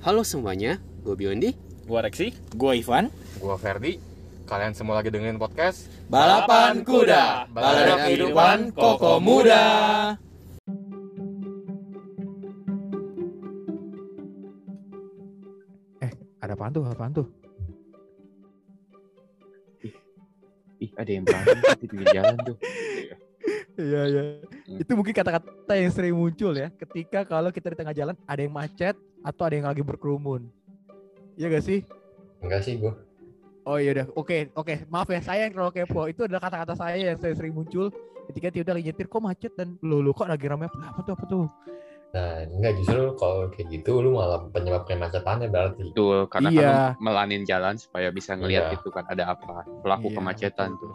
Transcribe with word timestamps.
Halo 0.00 0.24
semuanya, 0.24 0.80
gue 1.04 1.12
Biondi. 1.12 1.52
Gua 1.84 2.00
Reksi. 2.00 2.32
Gua 2.56 2.72
Ivan. 2.72 3.12
Gua 3.36 3.60
Ferdi. 3.60 4.00
Kalian 4.48 4.72
semua 4.72 4.96
lagi 4.96 5.12
dengerin 5.12 5.36
podcast 5.36 5.92
Balapan 6.08 6.80
kuda, 6.88 7.52
balada 7.52 8.08
kehidupan 8.08 8.72
koko 8.72 9.20
muda. 9.20 10.16
Eh, 16.00 16.12
ada 16.40 16.56
apaan 16.56 16.72
tuh? 16.72 16.82
Apaan 16.88 17.12
tuh? 17.12 17.28
Ih, 20.80 20.90
ada 20.96 21.10
yang 21.12 21.28
berantem 21.28 21.60
di 21.76 21.86
pinggir 21.92 22.08
jalan 22.08 22.36
tuh. 22.40 22.56
Iya, 23.80 24.02
iya. 24.06 24.22
Itu 24.76 24.92
mungkin 24.92 25.16
kata-kata 25.16 25.72
yang 25.72 25.90
sering 25.90 26.14
muncul 26.14 26.52
ya 26.52 26.68
ketika 26.76 27.24
kalau 27.24 27.48
kita 27.48 27.72
di 27.72 27.76
tengah 27.80 27.96
jalan 27.96 28.14
ada 28.28 28.40
yang 28.40 28.52
macet 28.52 28.94
atau 29.24 29.42
ada 29.48 29.54
yang 29.56 29.68
lagi 29.68 29.80
berkerumun. 29.80 30.44
Iya 31.34 31.48
gak 31.48 31.64
sih? 31.64 31.80
Enggak 32.44 32.60
sih 32.64 32.76
gua. 32.76 32.92
Oh 33.64 33.76
iya 33.76 33.92
udah, 33.92 34.06
oke 34.16 34.56
oke 34.56 34.74
maaf 34.88 35.08
ya 35.12 35.20
saya 35.20 35.48
yang 35.48 35.52
terlalu 35.52 35.84
kepo. 35.84 36.08
Itu 36.08 36.24
adalah 36.24 36.40
kata-kata 36.40 36.74
saya 36.76 36.96
yang 36.96 37.16
saya 37.20 37.36
sering 37.36 37.52
muncul 37.52 37.92
ketika 38.32 38.48
tiba 38.52 38.72
lagi 38.72 38.88
nyetir 38.88 39.08
kok 39.08 39.20
macet 39.20 39.52
dan 39.56 39.76
lu 39.84 40.00
lu 40.00 40.12
kok 40.12 40.28
lagi 40.28 40.44
rame 40.48 40.68
apa 40.68 41.00
tuh 41.04 41.12
apa 41.16 41.24
tuh? 41.28 41.44
Nah, 42.10 42.42
enggak 42.42 42.74
justru 42.82 43.14
kalau 43.14 43.46
kayak 43.54 43.70
gitu 43.70 44.02
lu 44.02 44.18
malah 44.18 44.42
penyebab 44.50 44.82
kemacetannya 44.82 45.46
berarti. 45.46 45.94
Betul, 45.94 46.26
karena 46.26 46.48
Iya. 46.50 46.66
kan 46.66 46.74
melanin 46.98 47.42
jalan 47.46 47.78
supaya 47.78 48.10
bisa 48.10 48.34
ngelihat 48.34 48.74
Iya. 48.74 48.82
itu 48.82 48.88
kan 48.90 49.06
ada 49.06 49.30
apa. 49.30 49.62
Pelaku 49.78 50.10
Iya, 50.10 50.16
kemacetan 50.18 50.74
tuh. 50.74 50.90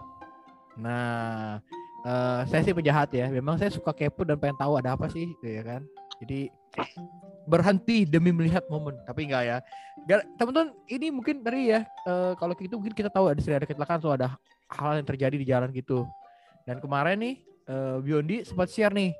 Nah, 0.76 1.64
eh, 2.06 2.42
saya 2.46 2.62
sih 2.62 2.76
penjahat 2.78 3.10
ya. 3.12 3.26
Memang 3.34 3.58
saya 3.58 3.74
suka 3.74 3.92
kepo 3.92 4.22
dan 4.22 4.38
pengen 4.38 4.56
tahu 4.62 4.78
ada 4.78 4.94
apa 4.94 5.10
sih, 5.10 5.26
gitu 5.26 5.46
ya 5.50 5.66
kan. 5.66 5.82
Jadi 6.22 6.54
berhenti 7.46 8.08
demi 8.08 8.32
melihat 8.32 8.64
momen, 8.72 8.96
tapi 9.04 9.28
enggak 9.28 9.44
ya. 9.44 9.58
Teman-teman, 10.38 10.72
ini 10.88 11.08
mungkin 11.10 11.42
dari 11.42 11.74
ya 11.74 11.84
eh, 11.84 12.34
kalau 12.38 12.54
gitu 12.56 12.78
mungkin 12.78 12.94
kita 12.94 13.10
tahu 13.10 13.34
ada 13.34 13.42
sering 13.42 13.60
ada 13.60 13.68
kecelakaan 13.68 14.00
atau 14.00 14.14
ada 14.14 14.28
hal 14.70 15.02
yang 15.02 15.08
terjadi 15.08 15.36
di 15.36 15.48
jalan 15.50 15.70
gitu. 15.74 16.06
Dan 16.66 16.78
kemarin 16.82 17.18
nih 17.20 17.36
eh, 17.68 17.98
Biondi 18.02 18.46
sempat 18.46 18.70
share 18.70 18.94
nih, 18.94 19.12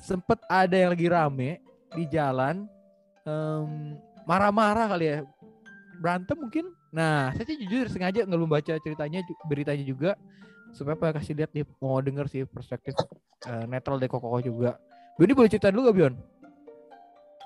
sempat 0.00 0.40
ada 0.48 0.74
yang 0.74 0.90
lagi 0.92 1.06
rame 1.06 1.50
di 1.94 2.04
jalan 2.10 2.66
em, 3.22 3.94
marah-marah 4.26 4.90
kali 4.90 5.06
ya, 5.06 5.18
berantem 6.02 6.34
mungkin. 6.34 6.66
Nah, 6.90 7.30
saya 7.34 7.46
sih 7.46 7.58
jujur 7.62 7.86
sengaja 7.86 8.26
nggak 8.26 8.38
belum 8.38 8.50
baca 8.50 8.74
ceritanya, 8.82 9.22
beritanya 9.46 9.84
juga 9.86 10.10
supaya 10.74 10.98
apa 10.98 11.16
kasih 11.16 11.38
lihat 11.38 11.50
nih 11.54 11.64
mau 11.78 12.02
denger 12.02 12.26
sih 12.26 12.42
perspektif 12.44 12.98
eh, 13.46 13.64
netral 13.64 13.96
dari 13.96 14.10
Koko 14.10 14.42
juga. 14.42 14.76
Biondi 15.14 15.32
boleh 15.32 15.46
cerita 15.48 15.70
dulu 15.70 15.88
gak 15.88 15.96
Bion? 15.96 16.14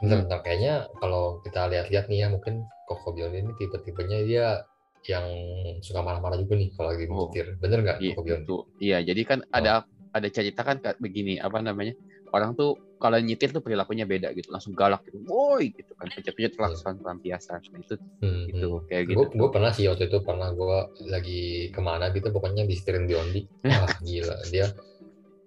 Bentar, 0.00 0.16
bentar. 0.24 0.38
Kayaknya 0.40 0.74
kalau 0.96 1.42
kita 1.44 1.68
lihat-lihat 1.68 2.08
nih 2.08 2.18
ya 2.24 2.28
mungkin 2.32 2.54
Koko 2.88 3.12
Bion 3.12 3.34
ini 3.34 3.52
tipe-tipenya 3.54 4.18
dia 4.24 4.46
yang 5.06 5.24
suka 5.78 6.00
marah-marah 6.00 6.40
juga 6.40 6.56
nih 6.56 6.72
kalau 6.74 6.88
lagi 6.90 7.04
Oh. 7.06 7.28
nyetir. 7.28 7.46
Bener 7.60 7.78
nggak 7.84 7.98
Iya, 8.00 8.10
Koko 8.16 8.22
Bion? 8.24 8.40
betul. 8.42 8.60
Iya, 8.80 8.98
jadi 9.04 9.22
kan 9.22 9.38
ada 9.52 9.84
ada 10.08 10.28
cerita 10.32 10.64
kan 10.64 10.80
kayak 10.80 10.96
begini, 10.98 11.36
apa 11.36 11.60
namanya? 11.60 11.92
Orang 12.28 12.52
tuh 12.52 12.76
kalau 12.98 13.14
nyetir 13.22 13.54
tuh 13.54 13.62
perilakunya 13.62 14.04
beda 14.04 14.34
gitu, 14.34 14.50
langsung 14.50 14.74
galak 14.74 15.06
gitu. 15.06 15.22
Woi 15.24 15.70
gitu 15.70 15.94
kan, 15.94 16.10
pencet-pencet 16.10 16.58
klakson 16.58 16.98
pelampiasan. 16.98 17.62
Nah, 17.72 17.80
itu 17.80 17.94
Hmm, 18.18 18.50
gitu, 18.50 18.82
kayak 18.90 19.04
Gue 19.06 19.24
gitu. 19.30 19.38
gue 19.38 19.48
pernah 19.54 19.70
sih 19.70 19.86
waktu 19.86 20.10
itu 20.10 20.18
pernah 20.26 20.50
gue 20.50 20.78
lagi 21.06 21.70
ke 21.70 21.80
mana 21.80 22.10
gitu 22.10 22.28
pokoknya 22.34 22.66
disetirin 22.66 23.06
Biondi. 23.06 23.46
Wah 23.70 23.92
gila 24.02 24.36
dia 24.50 24.66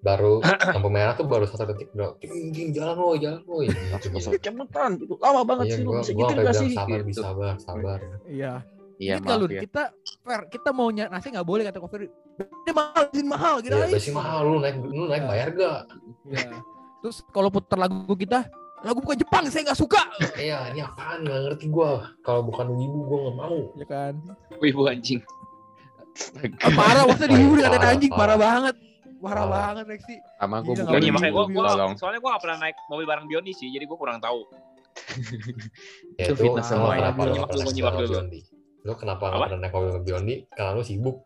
baru 0.01 0.41
lampu 0.73 0.89
merah 0.89 1.13
tuh 1.13 1.27
baru 1.29 1.45
satu 1.45 1.69
detik 1.69 1.93
udah 1.93 2.17
ting 2.17 2.49
ting 2.55 2.73
jalan 2.73 2.97
woi 2.97 3.21
jalan 3.21 3.43
woi 3.45 3.69
gitu, 3.69 3.85
Langsung 3.91 4.11
gitu. 4.17 4.31
langsung 4.31 4.41
cepetan 4.41 4.89
gitu. 4.97 5.13
Lama 5.21 5.41
banget 5.45 5.65
Iya 5.69 5.75
sih 5.77 5.83
lu 5.85 5.89
gue 5.91 5.99
bisa 6.01 6.13
gue 6.15 6.25
gitu 6.25 6.33
bilang 6.41 6.55
sih? 6.57 6.71
sabar 6.73 6.97
Gitu. 6.97 7.07
bisa 7.11 7.21
sabar 7.21 7.53
sabar. 7.61 7.99
Iya. 8.25 8.53
Iya, 9.01 9.17
kalau 9.17 9.49
ya. 9.49 9.65
kita 9.65 9.83
fair, 10.21 10.41
kita 10.53 10.69
mau 10.69 10.85
nyari 10.93 11.09
nasi 11.09 11.33
nggak 11.33 11.47
boleh 11.49 11.65
kata 11.65 11.81
Kofi. 11.81 12.05
Ini 12.05 12.71
mahal, 12.73 13.03
ini 13.17 13.25
mahal 13.25 13.53
gitu 13.65 13.73
Iya 13.73 14.13
mahal 14.13 14.39
lu 14.45 14.57
naik 14.61 14.77
lu 14.77 15.09
naik 15.09 15.25
bayar 15.25 15.47
gak? 15.57 15.81
Iya. 16.29 16.61
Terus 17.01 17.25
kalau 17.33 17.49
putar 17.49 17.81
lagu 17.81 18.13
kita, 18.13 18.45
lagu 18.85 19.01
bukan 19.01 19.17
Jepang, 19.17 19.43
saya 19.49 19.65
nggak 19.65 19.79
suka. 19.79 20.01
Iya 20.37 20.69
ini 20.73 20.85
apaan 20.85 21.25
nggak 21.25 21.39
ngerti 21.49 21.65
gue. 21.73 21.91
Kalau 22.21 22.41
bukan 22.45 22.77
ibu 22.77 22.99
gue 23.09 23.17
nggak 23.25 23.37
mau. 23.37 23.57
Ya 23.77 23.85
kan. 23.89 24.13
Wibu 24.61 24.85
anjing. 24.85 25.21
Ah, 26.61 26.71
parah, 26.75 27.07
maksudnya 27.07 27.31
di 27.31 27.39
Parah, 27.39 27.55
dikatain 27.55 27.91
anjing, 27.95 28.11
parah 28.11 28.37
banget. 28.37 28.75
Parah 29.21 29.45
banget, 29.47 29.85
Rexi. 29.95 30.15
Sama 30.41 30.59
gue 30.59 30.73
bukan 30.75 30.85
nggak 30.91 31.01
Iya 31.01 31.11
makanya 31.13 31.33
gua, 31.33 31.45
tolong. 31.71 31.93
soalnya 31.95 32.19
gua 32.19 32.29
gak 32.35 32.43
pernah 32.43 32.57
naik 32.67 32.75
mobil 32.89 33.05
bareng 33.05 33.25
Biondi 33.29 33.53
sih, 33.53 33.69
jadi 33.71 33.85
gua 33.85 33.97
kurang 34.01 34.19
tahu. 34.19 34.43
Ya 36.19 36.35
Itu 36.35 36.51
sama 36.59 36.61
sama 36.61 36.99
kenapa 36.99 37.19
lu 37.23 37.31
nyimak 37.31 37.47
nggak 37.47 37.63
dulu, 37.63 37.71
nyimak 37.71 37.93
dulu. 37.95 38.17
Lu 38.81 38.93
kenapa 38.97 39.23
nggak 39.29 39.39
pernah 39.45 39.59
naik 39.61 39.73
mobil 39.77 39.89
sama 39.93 40.03
Biondi? 40.03 40.35
Karena 40.51 40.71
lu 40.75 40.83
sibuk. 40.83 41.17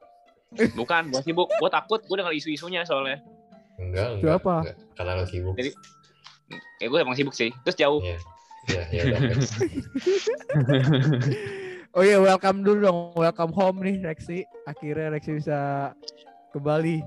Bukan, 0.75 1.03
gua 1.11 1.21
sibuk, 1.25 1.47
gua 1.57 1.69
takut, 1.73 1.99
gua 2.05 2.15
denger 2.21 2.33
isu-isunya 2.37 2.85
soalnya. 2.85 3.23
Enggak, 3.77 4.07
enggak. 4.15 4.35
apa? 4.37 4.55
enggak. 4.61 4.75
Karena 4.93 5.11
lu 5.13 5.25
sibuk. 5.25 5.55
Jadi, 5.55 5.71
Ya 6.75 6.87
gua 6.87 6.99
emang 7.01 7.15
sibuk 7.15 7.31
sih. 7.31 7.49
Terus 7.63 7.75
jauh. 7.75 7.99
Iya. 7.99 8.17
Iya, 8.65 8.81
iya 8.89 9.01
udah. 9.05 9.19
Oh 11.95 12.03
iya, 12.03 12.19
welcome 12.19 12.59
dulu 12.59 12.79
dong. 12.81 12.97
Welcome 13.15 13.55
home 13.55 13.79
nih, 13.79 14.03
Rexi. 14.03 14.43
Akhirnya 14.65 15.15
Rexi 15.15 15.31
bisa 15.33 15.91
kembali 16.51 16.99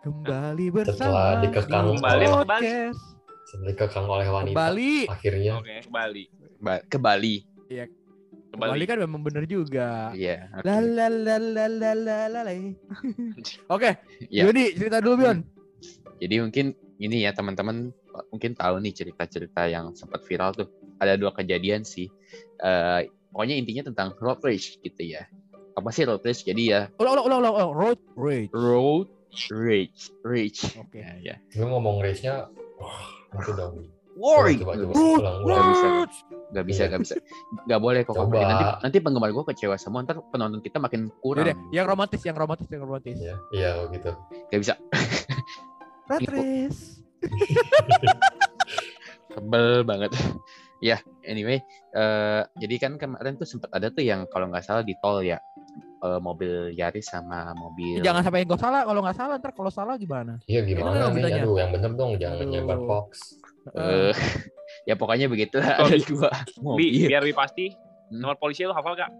kembali 0.00 0.66
bersama 0.70 0.94
Setelah 0.94 1.30
dikekang 1.42 1.82
di 1.84 1.98
Kembali 1.98 2.24
kembali? 2.24 2.70
Setelah 3.42 3.66
dikekang 3.66 4.06
oleh 4.06 4.26
wanita. 4.30 4.54
Kembali. 4.54 4.92
Akhirnya 5.10 5.52
Oke, 5.58 5.74
kembali. 5.82 6.22
Ba- 6.56 6.84
ke 6.86 6.94
Bali. 6.94 7.42
Kembali 7.66 7.90
Kembali. 8.54 8.84
kan 8.86 8.98
memang 9.02 9.20
bener 9.20 9.44
juga. 9.44 10.14
Iya. 10.14 10.46
oke. 10.52 10.62
La 10.62 10.78
la 10.78 11.06
la 11.10 11.36
la 11.42 11.64
la 11.66 11.90
la 11.92 12.18
la 12.30 12.40
la. 12.40 12.52
Oke, 13.74 13.90
Iya. 14.30 14.46
Yudi 14.46 14.78
cerita 14.78 15.02
dulu 15.02 15.26
Bion. 15.26 15.38
Jadi 16.16 16.34
mungkin 16.40 16.66
ini 16.96 17.22
ya 17.22 17.32
teman-teman 17.32 17.92
mungkin 18.32 18.56
tahu 18.56 18.80
nih 18.80 18.92
cerita-cerita 18.94 19.68
yang 19.68 19.92
sempat 19.92 20.24
viral 20.24 20.52
tuh. 20.52 20.68
Ada 20.96 21.14
dua 21.14 21.30
kejadian 21.30 21.84
sih. 21.84 22.08
Eh, 22.58 23.00
pokoknya 23.28 23.54
intinya 23.54 23.82
tentang 23.86 24.16
road 24.16 24.40
rage 24.40 24.80
gitu 24.80 25.02
ya. 25.04 25.28
Apa 25.76 25.92
sih 25.92 26.08
road 26.08 26.24
rage? 26.24 26.40
Jadi 26.42 26.72
ya 26.72 26.88
Ulang 26.96 27.20
ulang 27.20 27.26
ulang 27.28 27.52
ulang. 27.52 27.70
Road 27.76 27.98
rage. 28.16 28.48
road 28.50 29.08
rage, 29.52 30.08
rage. 30.24 30.60
Oke. 30.80 31.04
Ya, 31.04 31.12
ya. 31.20 31.36
lu 31.60 31.68
ngomong 31.68 32.00
race-nya 32.00 32.48
wah, 32.80 33.04
itu 33.36 33.52
dong. 33.52 33.84
Woi, 34.16 34.56
Coba, 34.56 34.80
coba, 34.80 34.96
Road 34.96 35.20
ulang, 35.20 35.36
ulang. 35.44 35.44
Nggak 35.44 35.68
bisa. 35.68 35.86
rage. 35.92 36.16
nggak 36.46 36.64
bisa, 36.64 36.82
Iya. 36.86 36.96
bisa, 36.96 37.14
nggak 37.68 37.80
boleh 37.84 38.00
kok. 38.08 38.16
Coba. 38.16 38.38
Nanti, 38.40 38.64
nanti 38.80 38.96
penggemar 39.04 39.28
gue 39.28 39.44
kecewa 39.44 39.76
semua. 39.76 40.00
Ntar 40.00 40.24
penonton 40.32 40.64
kita 40.64 40.80
makin 40.80 41.12
kurang. 41.20 41.44
Yaudah, 41.44 41.56
yang 41.68 41.84
romantis, 41.84 42.24
yang 42.24 42.32
romantis, 42.32 42.64
yang 42.72 42.80
romantis. 42.80 43.12
Iya, 43.12 43.36
iya 43.52 43.70
gitu. 43.92 44.16
Nggak 44.48 44.60
bisa. 44.64 44.74
Race. 46.08 47.02
Tebel 49.28 49.82
banget. 49.82 50.10
ya, 50.78 50.96
anyway, 51.22 51.58
eh 51.92 52.42
jadi 52.54 52.74
kan 52.78 52.92
kemarin 52.96 53.34
tuh 53.34 53.44
sempat 53.44 53.72
ada 53.72 53.88
tuh 53.88 54.00
yang 54.00 54.28
kalau 54.28 54.46
nggak 54.46 54.60
salah 54.60 54.80
di 54.80 54.92
tol 54.98 55.20
ya, 55.20 55.40
eh, 56.02 56.20
mobil 56.20 56.70
Yaris 56.70 57.06
sama 57.06 57.52
mobil. 57.52 58.00
Jangan 58.00 58.22
sampai 58.22 58.44
gue 58.44 58.56
salah. 58.56 58.84
Kalau 58.84 59.00
nggak 59.00 59.16
salah, 59.16 59.34
ntar 59.36 59.52
kalau 59.52 59.68
salah 59.68 59.96
gimana? 59.96 60.36
Iya 60.44 60.62
gimana 60.62 61.08
nih? 61.10 61.42
Aduh, 61.42 61.56
yang 61.56 61.70
bener 61.70 61.92
dong, 61.92 62.16
jangan 62.16 62.38
Aduh. 62.38 62.48
nyebar 62.50 62.78
hoax. 62.78 63.40
Eh, 63.72 64.12
ya 64.88 64.94
pokoknya 64.94 65.26
begitu 65.26 65.58
lah. 65.58 65.80
Oh, 65.82 65.88
Ada 65.88 65.96
Bi. 65.96 66.04
dua 66.06 66.30
Bi, 66.30 66.60
mobil. 66.60 67.08
biar 67.08 67.20
lebih 67.24 67.36
pasti. 67.36 67.66
Hmm. 68.06 68.20
Nomor 68.22 68.36
polisi 68.36 68.62
lu 68.62 68.70
hafal 68.70 68.94
gak? 68.94 69.10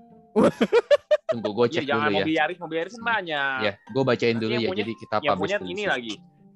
Tunggu 1.26 1.50
gue 1.50 1.66
cek 1.66 1.82
Jadi 1.82 1.88
jangan 1.88 2.06
dulu 2.06 2.12
ya. 2.12 2.20
mobil 2.22 2.34
Yaris, 2.36 2.58
mobil 2.60 2.76
Yaris 2.78 2.94
kan 2.94 3.04
banyak. 3.10 3.58
Ya, 3.64 3.72
gue 3.74 4.02
bacain 4.04 4.30
Nanti 4.30 4.42
dulu 4.44 4.52
yang 4.52 4.62
ya. 4.62 4.68
punya- 4.70 4.80
jadi 4.84 4.92
kita 4.94 5.16
Yang 5.16 5.26
publish 5.26 5.40
punya 5.42 5.58
dulu 5.58 5.72
ini 5.72 5.84
lagi. 5.84 6.14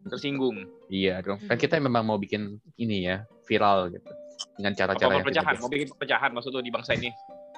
Tersinggung. 0.08 0.56
Iya 0.88 1.20
dong. 1.20 1.38
Kan 1.44 1.56
kita 1.60 1.76
memang 1.76 2.06
mau 2.06 2.16
bikin 2.16 2.56
ini 2.80 3.04
ya 3.04 3.26
viral 3.44 3.92
gitu 3.92 4.08
dengan 4.56 4.72
cara-cara 4.72 5.20
yang 5.20 5.24
perpecahan? 5.24 5.52
tidak 5.56 5.62
Mau 5.64 5.70
bikin 5.72 5.88
perpecahan 5.92 6.30
maksud 6.32 6.50
lu 6.56 6.62
di 6.64 6.72
bangsa 6.72 6.96
ini? 6.96 7.10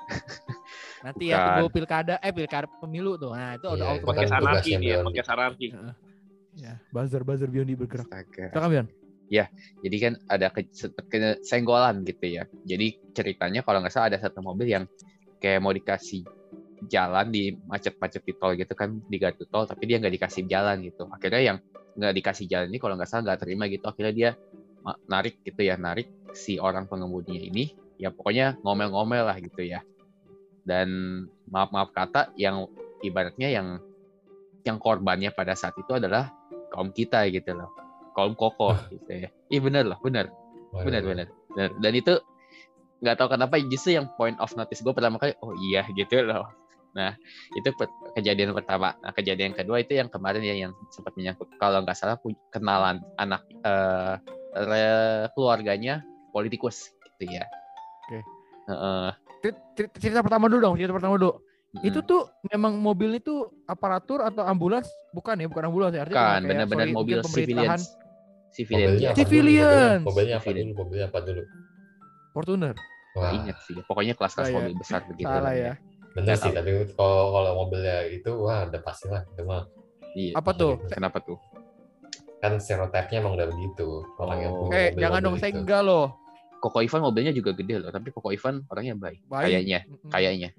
Nanti 1.07 1.25
ya 1.31 1.37
Bukan. 1.39 1.47
tunggu 1.59 1.71
pilkada, 1.75 2.15
eh 2.23 2.33
pilkada 2.35 2.67
pemilu 2.79 3.19
tuh. 3.19 3.35
Nah 3.35 3.59
itu 3.59 3.67
udah 3.67 3.79
Iya, 3.79 3.87
auto 3.91 4.05
bukan 4.07 4.15
Podcast 4.15 4.31
tugasnya 4.31 4.51
anarki 4.51 4.71
nih 4.71 4.75
ya, 4.75 4.83
Biondi. 4.83 5.07
podcast 5.07 5.31
anarki. 5.31 5.67
Ya, 6.53 6.73
buzzer 6.95 7.23
buzzer 7.25 7.49
Biondi 7.51 7.75
bergerak. 7.79 8.07
Astaga. 8.11 8.45
Silakan 8.55 8.71
Bion. 8.71 8.87
Jadi 9.83 9.97
kan 9.97 10.13
ada 10.29 10.47
ke, 10.53 10.61
ke- 11.09 11.41
senggolan 11.43 12.05
gitu 12.05 12.27
ya. 12.29 12.45
Jadi 12.69 12.87
ceritanya 13.17 13.65
kalau 13.65 13.81
nggak 13.81 13.95
salah 13.95 14.13
ada 14.13 14.19
satu 14.21 14.45
mobil 14.45 14.69
yang 14.69 14.85
kayak 15.41 15.59
mau 15.65 15.73
dikasih 15.73 16.23
jalan 16.91 17.31
di 17.33 17.55
macet-macet 17.67 18.23
di 18.27 18.35
tol 18.37 18.53
gitu 18.59 18.75
kan 18.77 18.99
di 19.09 19.17
gardu 19.17 19.47
tol, 19.49 19.65
tapi 19.65 19.87
dia 19.89 19.97
nggak 20.03 20.15
dikasih 20.21 20.45
jalan 20.51 20.83
gitu. 20.85 21.09
Akhirnya 21.09 21.41
yang 21.41 21.59
nggak 21.93 22.13
dikasih 22.19 22.47
jalan 22.49 22.69
ini 22.73 22.79
kalau 22.81 22.95
nggak 22.97 23.11
salah 23.11 23.23
nggak 23.29 23.41
terima 23.45 23.69
gitu. 23.69 23.85
Akhirnya 23.89 24.15
dia 24.15 24.31
narik 25.07 25.39
gitu 25.47 25.63
ya, 25.63 25.79
narik 25.79 26.11
si 26.35 26.59
orang 26.59 26.89
pengemudinya 26.91 27.41
ini. 27.41 27.73
Ya 28.01 28.11
pokoknya 28.11 28.59
ngomel-ngomel 28.65 29.25
lah 29.29 29.37
gitu 29.39 29.63
ya. 29.63 29.85
Dan 30.63 30.89
maaf-maaf 31.51 31.91
kata 31.95 32.35
yang 32.39 32.67
ibaratnya 33.03 33.51
yang 33.51 33.83
yang 34.63 34.79
korbannya 34.79 35.35
pada 35.35 35.59
saat 35.59 35.75
itu 35.79 35.91
adalah 35.95 36.31
kaum 36.71 36.95
kita 36.95 37.27
gitu 37.31 37.55
loh. 37.55 37.71
Kaum 38.15 38.37
kokoh 38.39 38.77
gitu 38.91 39.27
ya. 39.27 39.31
Iya 39.51 39.61
bener 39.61 39.85
loh 39.91 39.99
benar. 40.03 40.31
Benar 40.73 41.03
benar. 41.03 41.27
Dan 41.57 41.93
itu 41.93 42.17
nggak 43.03 43.19
tahu 43.19 43.35
kenapa 43.35 43.59
justru 43.67 43.99
yang 43.99 44.07
point 44.15 44.39
of 44.39 44.55
notice 44.55 44.79
gue 44.79 44.95
pertama 44.95 45.19
kali 45.19 45.35
oh 45.43 45.51
iya 45.59 45.83
gitu 45.91 46.23
loh 46.23 46.47
nah 46.93 47.17
itu 47.57 47.69
kejadian 48.13 48.53
pertama 48.53 48.93
nah 49.01 49.11
kejadian 49.11 49.57
kedua 49.57 49.81
itu 49.81 49.97
yang 49.97 50.13
kemarin 50.13 50.45
ya 50.45 50.53
yang 50.55 50.73
sempat 50.93 51.17
menyangkut 51.17 51.49
kalau 51.57 51.81
nggak 51.81 51.97
salah 51.97 52.21
kenalan 52.53 53.01
anak 53.17 53.41
eh, 53.65 54.15
re- 54.53 55.27
keluarganya 55.33 56.05
politikus 56.31 56.93
gitu 57.19 57.33
ya 57.33 57.45
Oke. 58.03 58.19
Heeh. 58.69 59.09
Cer- 59.43 59.63
cer- 59.75 59.95
cerita 59.99 60.21
pertama 60.23 60.47
dulu 60.47 60.61
dong, 60.61 60.75
cerita 60.75 60.95
pertama 60.95 61.15
dulu. 61.15 61.39
Mm-mm. 61.73 61.87
Itu 61.89 62.03
tuh 62.03 62.29
memang 62.47 62.77
mobil 62.79 63.17
itu 63.17 63.47
aparatur 63.65 64.21
atau 64.23 64.45
ambulans? 64.45 64.87
Bukan 65.11 65.39
ya, 65.41 65.47
bukan 65.49 65.71
ambulans 65.71 65.95
ya. 65.97 66.03
Artinya 66.05 66.39
kan 66.39 66.43
benar-benar 66.45 66.87
mobil 66.93 67.19
civilian 67.25 67.81
civilian 68.53 68.91
Mobilnya 68.93 69.09
apa 69.09 69.17
dulu? 69.17 69.23
Civilian. 69.23 69.99
Mobilnya- 70.03 70.03
Mobilnya 70.05 70.37
apa 70.37 70.51
dulu? 70.53 70.71
Mobilnya 70.77 71.07
apa 71.09 71.19
dulu? 71.25 71.43
Fortuner. 72.35 72.75
Wah, 73.13 73.31
ingat 73.37 73.57
sih 73.69 73.77
pokoknya 73.85 74.15
kelas-kelas 74.17 74.49
iya. 74.49 74.57
mobil 74.57 74.75
besar 74.77 75.01
begitu 75.05 75.29
Salah 75.29 75.45
lah 75.45 75.55
ya. 75.55 75.73
Bener 76.13 76.25
Nggak 76.29 76.39
sih. 76.39 76.53
Tapi 76.53 76.71
kalau 76.93 77.23
kalau 77.31 77.51
mobilnya 77.59 78.05
itu, 78.07 78.31
wah 78.37 78.65
udah 78.65 78.81
pasti 78.81 79.07
lah. 79.07 79.25
Itu 79.27 79.43
mah 79.43 79.63
iya 80.13 80.33
Apa 80.35 80.51
tuh? 80.53 80.77
kenapa 80.87 81.19
tuh 81.19 81.39
kan 82.39 82.59
stereotipnya 82.59 83.23
emang 83.23 83.35
udah 83.35 83.47
begitu. 83.49 84.03
Orang 84.17 84.39
yang 84.39 84.53
Oh. 84.53 84.67
punya 84.67 84.75
Eh, 84.75 84.87
mobil- 84.89 84.99
jangan 85.01 85.21
dong, 85.21 85.31
mobil 85.31 85.41
saya 85.41 85.51
itu. 85.51 85.61
enggak 85.61 85.83
loh. 85.83 86.07
Koko 86.59 86.79
Ivan 86.79 87.01
mobilnya 87.01 87.33
juga 87.33 87.51
gede 87.53 87.75
loh 87.77 87.91
tapi 87.91 88.09
Koko 88.09 88.31
Ivan 88.31 88.63
orangnya 88.69 88.95
baik 88.95 89.19
Baik. 89.27 89.51
kayaknya 89.51 89.79
kayaknya 90.09 90.51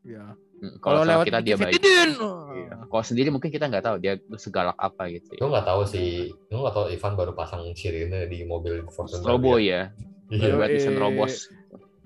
Iya. 0.00 0.24
Mm, 0.56 0.76
Kalau 0.78 1.00
lewat 1.02 1.24
kita 1.26 1.40
dia 1.40 1.56
baik. 1.58 1.76
Iya. 1.76 2.74
Kalau 2.82 3.04
sendiri 3.04 3.28
mungkin 3.28 3.48
kita 3.48 3.68
nggak 3.68 3.80
tahu 3.82 3.96
dia 3.98 4.16
segalak 4.34 4.72
apa 4.74 5.08
gitu. 5.10 5.32
Ya. 5.34 5.44
nggak 5.46 5.66
tahu 5.66 5.82
sih, 5.84 6.32
lu 6.48 6.56
nggak 6.58 6.72
tahu 6.72 6.86
Ivan 6.88 7.12
baru 7.14 7.32
pasang 7.32 7.68
sirine 7.72 8.24
di 8.24 8.40
mobil 8.42 8.84
Fortuner. 8.86 9.20
Strobo 9.20 9.56
ya, 9.56 9.92
Iya, 10.30 10.56
tulisan 10.56 10.96
robos. 10.96 11.48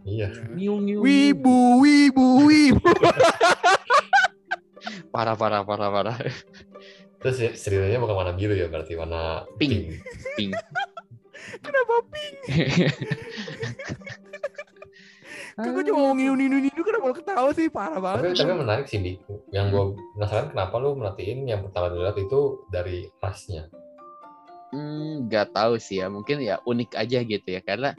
Iya. 0.05 0.29
Niu 0.53 0.79
niu. 0.79 1.01
Wibu, 1.01 1.81
wibu, 1.81 2.27
wibu. 2.45 2.85
Parah 5.09 5.33
parah 5.33 5.63
parah 5.63 5.89
parah. 5.89 6.17
Terus 7.19 7.35
si- 7.35 7.57
sirinenya 7.57 7.97
bukan 7.97 8.15
warna 8.15 8.33
biru 8.33 8.53
ya, 8.53 8.67
berarti 8.67 8.93
warna 8.95 9.47
Pink. 9.57 9.97
Pink. 10.35 10.53
Kenapa 11.65 11.95
pink? 12.05 12.37
Kan 15.55 15.71
gue 15.71 15.87
cuma 15.87 16.11
mau 16.11 16.15
ninu 16.15 16.35
ninu 16.35 16.59
ninu 16.59 16.83
kenapa 16.83 17.07
lo 17.07 17.15
ketawa 17.15 17.51
sih? 17.55 17.71
Parah 17.71 17.95
Tapi 17.95 18.27
banget. 18.27 18.43
tapi 18.43 18.53
menarik 18.59 18.87
sih, 18.91 18.99
Bi. 18.99 19.13
Yang 19.55 19.67
gue 19.71 19.85
penasaran 20.13 20.51
kenapa 20.51 20.75
lu 20.83 20.99
merhatiin 20.99 21.47
yang 21.47 21.63
pertama 21.63 21.95
dilihat 21.95 22.19
itu 22.19 22.41
dari 22.69 23.07
rasnya. 23.23 23.71
Hmm, 24.75 25.31
nggak 25.31 25.55
tahu 25.55 25.79
sih 25.79 26.03
ya. 26.03 26.11
Mungkin 26.11 26.43
ya 26.43 26.59
unik 26.61 26.99
aja 26.99 27.23
gitu 27.23 27.47
ya 27.47 27.63
karena 27.63 27.95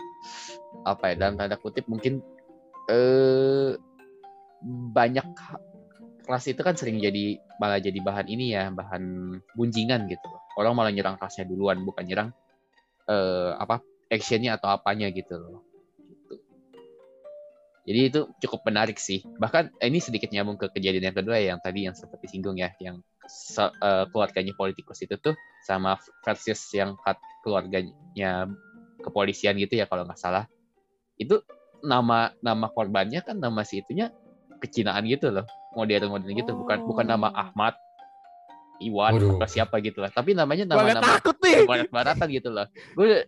apa 0.85 1.13
ya 1.13 1.15
dalam 1.17 1.35
tanda 1.39 1.57
kutip 1.57 1.85
mungkin 1.87 2.21
eh 2.89 3.77
banyak 4.93 5.27
ras 6.25 6.45
itu 6.49 6.61
kan 6.65 6.73
sering 6.73 6.97
jadi 6.97 7.37
malah 7.61 7.77
jadi 7.77 7.97
bahan 8.01 8.27
ini 8.29 8.57
ya 8.57 8.73
bahan 8.73 9.37
gunjingan 9.53 10.09
gitu. 10.09 10.29
Orang 10.57 10.73
malah 10.73 10.89
nyerang 10.89 11.19
rasnya 11.21 11.45
duluan 11.45 11.81
bukan 11.85 12.05
nyerang 12.05 12.29
eh 13.05 13.51
apa 13.55 13.85
actionnya 14.09 14.57
atau 14.57 14.73
apanya 14.73 15.09
gitu 15.13 15.37
loh. 15.37 15.61
Jadi 17.85 17.99
itu 18.09 18.21
cukup 18.41 18.65
menarik 18.65 18.97
sih. 18.97 19.21
Bahkan 19.37 19.77
eh, 19.77 19.87
ini 19.93 20.01
sedikit 20.01 20.33
nyambung 20.33 20.57
ke 20.57 20.73
kejadian 20.73 21.13
yang 21.13 21.17
kedua 21.21 21.37
ya, 21.37 21.53
yang 21.53 21.61
tadi 21.61 21.85
yang 21.85 21.93
seperti 21.93 22.33
singgung 22.33 22.57
ya, 22.57 22.73
yang 22.81 22.97
se- 23.29 23.77
eh, 23.77 24.05
keluarganya 24.09 24.57
politikus 24.57 25.05
itu 25.05 25.13
tuh 25.21 25.37
sama 25.69 25.93
versus 26.25 26.65
yang 26.73 26.97
keluarganya 27.45 28.49
kepolisian 29.05 29.53
gitu 29.55 29.77
ya 29.77 29.85
kalau 29.85 30.03
nggak 30.03 30.17
salah. 30.17 30.49
Itu 31.15 31.45
nama 31.79 32.33
nama 32.41 32.65
korbannya 32.67 33.21
kan 33.21 33.37
nama 33.37 33.61
si 33.61 33.79
itunya 33.79 34.09
kecinaan 34.57 35.05
gitu 35.05 35.29
loh. 35.29 35.45
Modern-modern 35.73 36.33
gitu, 36.33 36.51
bukan 36.55 36.81
bukan 36.83 37.05
nama 37.05 37.27
Oh. 37.27 37.41
Ahmad 37.45 37.75
Iwan 38.75 39.15
Waduh. 39.15 39.39
atau 39.39 39.47
siapa 39.47 39.79
gitu 39.79 40.03
lah. 40.03 40.11
Tapi 40.11 40.35
namanya 40.35 40.67
Gue 40.67 40.75
agak 40.75 40.99
nama-nama 40.99 41.07
takut 41.15 41.37
nih. 41.39 41.63
barat-baratan 41.63 42.27
gitu 42.27 42.49
loh. 42.51 42.67
Gue 42.91 43.23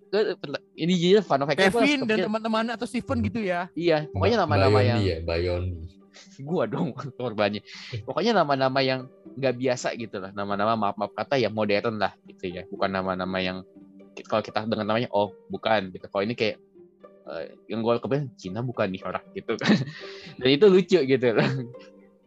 ini 0.76 0.94
jadi 0.94 1.24
fun 1.24 1.40
fact-nya 1.40 1.72
gua 1.72 1.82
Kevin 1.84 2.00
dan 2.04 2.18
teman-temannya 2.28 2.74
atau 2.76 2.84
Steven 2.84 3.20
gitu 3.24 3.40
ya. 3.40 3.72
Iya, 3.72 4.12
pokoknya 4.12 4.44
nama-nama 4.44 4.80
yang 4.84 5.00
ya, 5.00 5.24
Bayondi. 5.24 5.88
gua 6.44 6.68
dong 6.68 6.92
korbannya. 7.20 7.64
Pokoknya 8.04 8.36
nama-nama 8.36 8.80
yang 8.84 9.08
nggak 9.40 9.56
biasa 9.56 9.96
gitu 9.96 10.20
lah. 10.20 10.36
Nama-nama 10.36 10.76
maaf-maaf 10.76 11.16
kata 11.16 11.40
yang 11.40 11.56
modern 11.56 11.96
lah 11.96 12.12
gitu 12.28 12.52
ya. 12.52 12.68
Bukan 12.68 12.92
nama-nama 12.92 13.38
yang 13.40 13.64
kalau 14.26 14.42
kita 14.42 14.66
dengar 14.66 14.86
namanya 14.88 15.10
oh 15.14 15.34
bukan 15.52 15.94
gitu. 15.94 16.06
Kalau 16.10 16.24
ini 16.26 16.34
kayak 16.34 16.58
eh, 17.28 17.46
yang 17.70 17.84
gue 17.84 17.94
kepengen 18.00 18.34
Cina 18.40 18.64
bukan 18.64 18.90
nih 18.90 19.02
orang 19.06 19.24
gitu 19.36 19.54
kan. 19.60 19.76
Dan 20.40 20.50
itu 20.50 20.66
lucu 20.70 21.00
gitu 21.04 21.28
loh. 21.36 21.46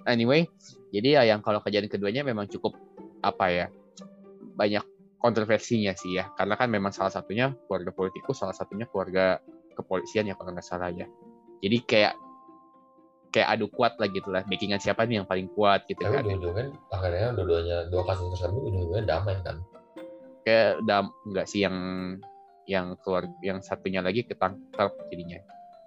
Anyway, 0.09 0.49
jadi 0.89 1.21
ya 1.21 1.23
yang 1.37 1.45
kalau 1.45 1.61
kejadian 1.61 1.93
keduanya 1.93 2.25
memang 2.25 2.49
cukup 2.49 2.73
apa 3.21 3.53
ya 3.53 3.67
banyak 4.57 4.81
kontroversinya 5.21 5.93
sih 5.93 6.17
ya. 6.17 6.33
Karena 6.33 6.57
kan 6.57 6.73
memang 6.73 6.89
salah 6.89 7.13
satunya 7.13 7.53
keluarga 7.69 7.93
politikus, 7.93 8.41
salah 8.41 8.57
satunya 8.57 8.89
keluarga 8.89 9.37
kepolisian 9.77 10.25
ya 10.25 10.35
kalau 10.41 10.57
nggak 10.57 10.65
salah 10.65 10.89
ya. 10.89 11.05
Jadi 11.61 11.77
kayak 11.85 12.15
kayak 13.31 13.49
adu 13.55 13.69
kuat 13.69 14.01
lah 14.01 14.09
gitu 14.09 14.33
lah. 14.33 14.43
Backingan 14.49 14.81
siapa 14.81 15.05
nih 15.05 15.23
yang 15.23 15.29
paling 15.29 15.53
kuat 15.53 15.85
gitu 15.87 16.01
Tapi 16.01 16.17
kan. 16.17 16.23
ujung-ujungnya 16.27 16.65
akhirnya 16.91 17.29
dua-duanya 17.37 17.77
dua 17.93 18.03
kasus 18.09 18.27
tersebut 18.35 18.63
ujung-ujungnya 18.73 19.05
damai 19.05 19.37
kan. 19.45 19.61
Kayak 20.51 20.83
dam 20.83 21.05
enggak 21.23 21.47
sih 21.47 21.63
yang 21.63 21.77
yang 22.67 22.99
keluar 22.99 23.31
yang 23.39 23.63
satunya 23.63 24.03
lagi 24.03 24.27
ketangkap 24.27 24.91
jadinya 25.07 25.39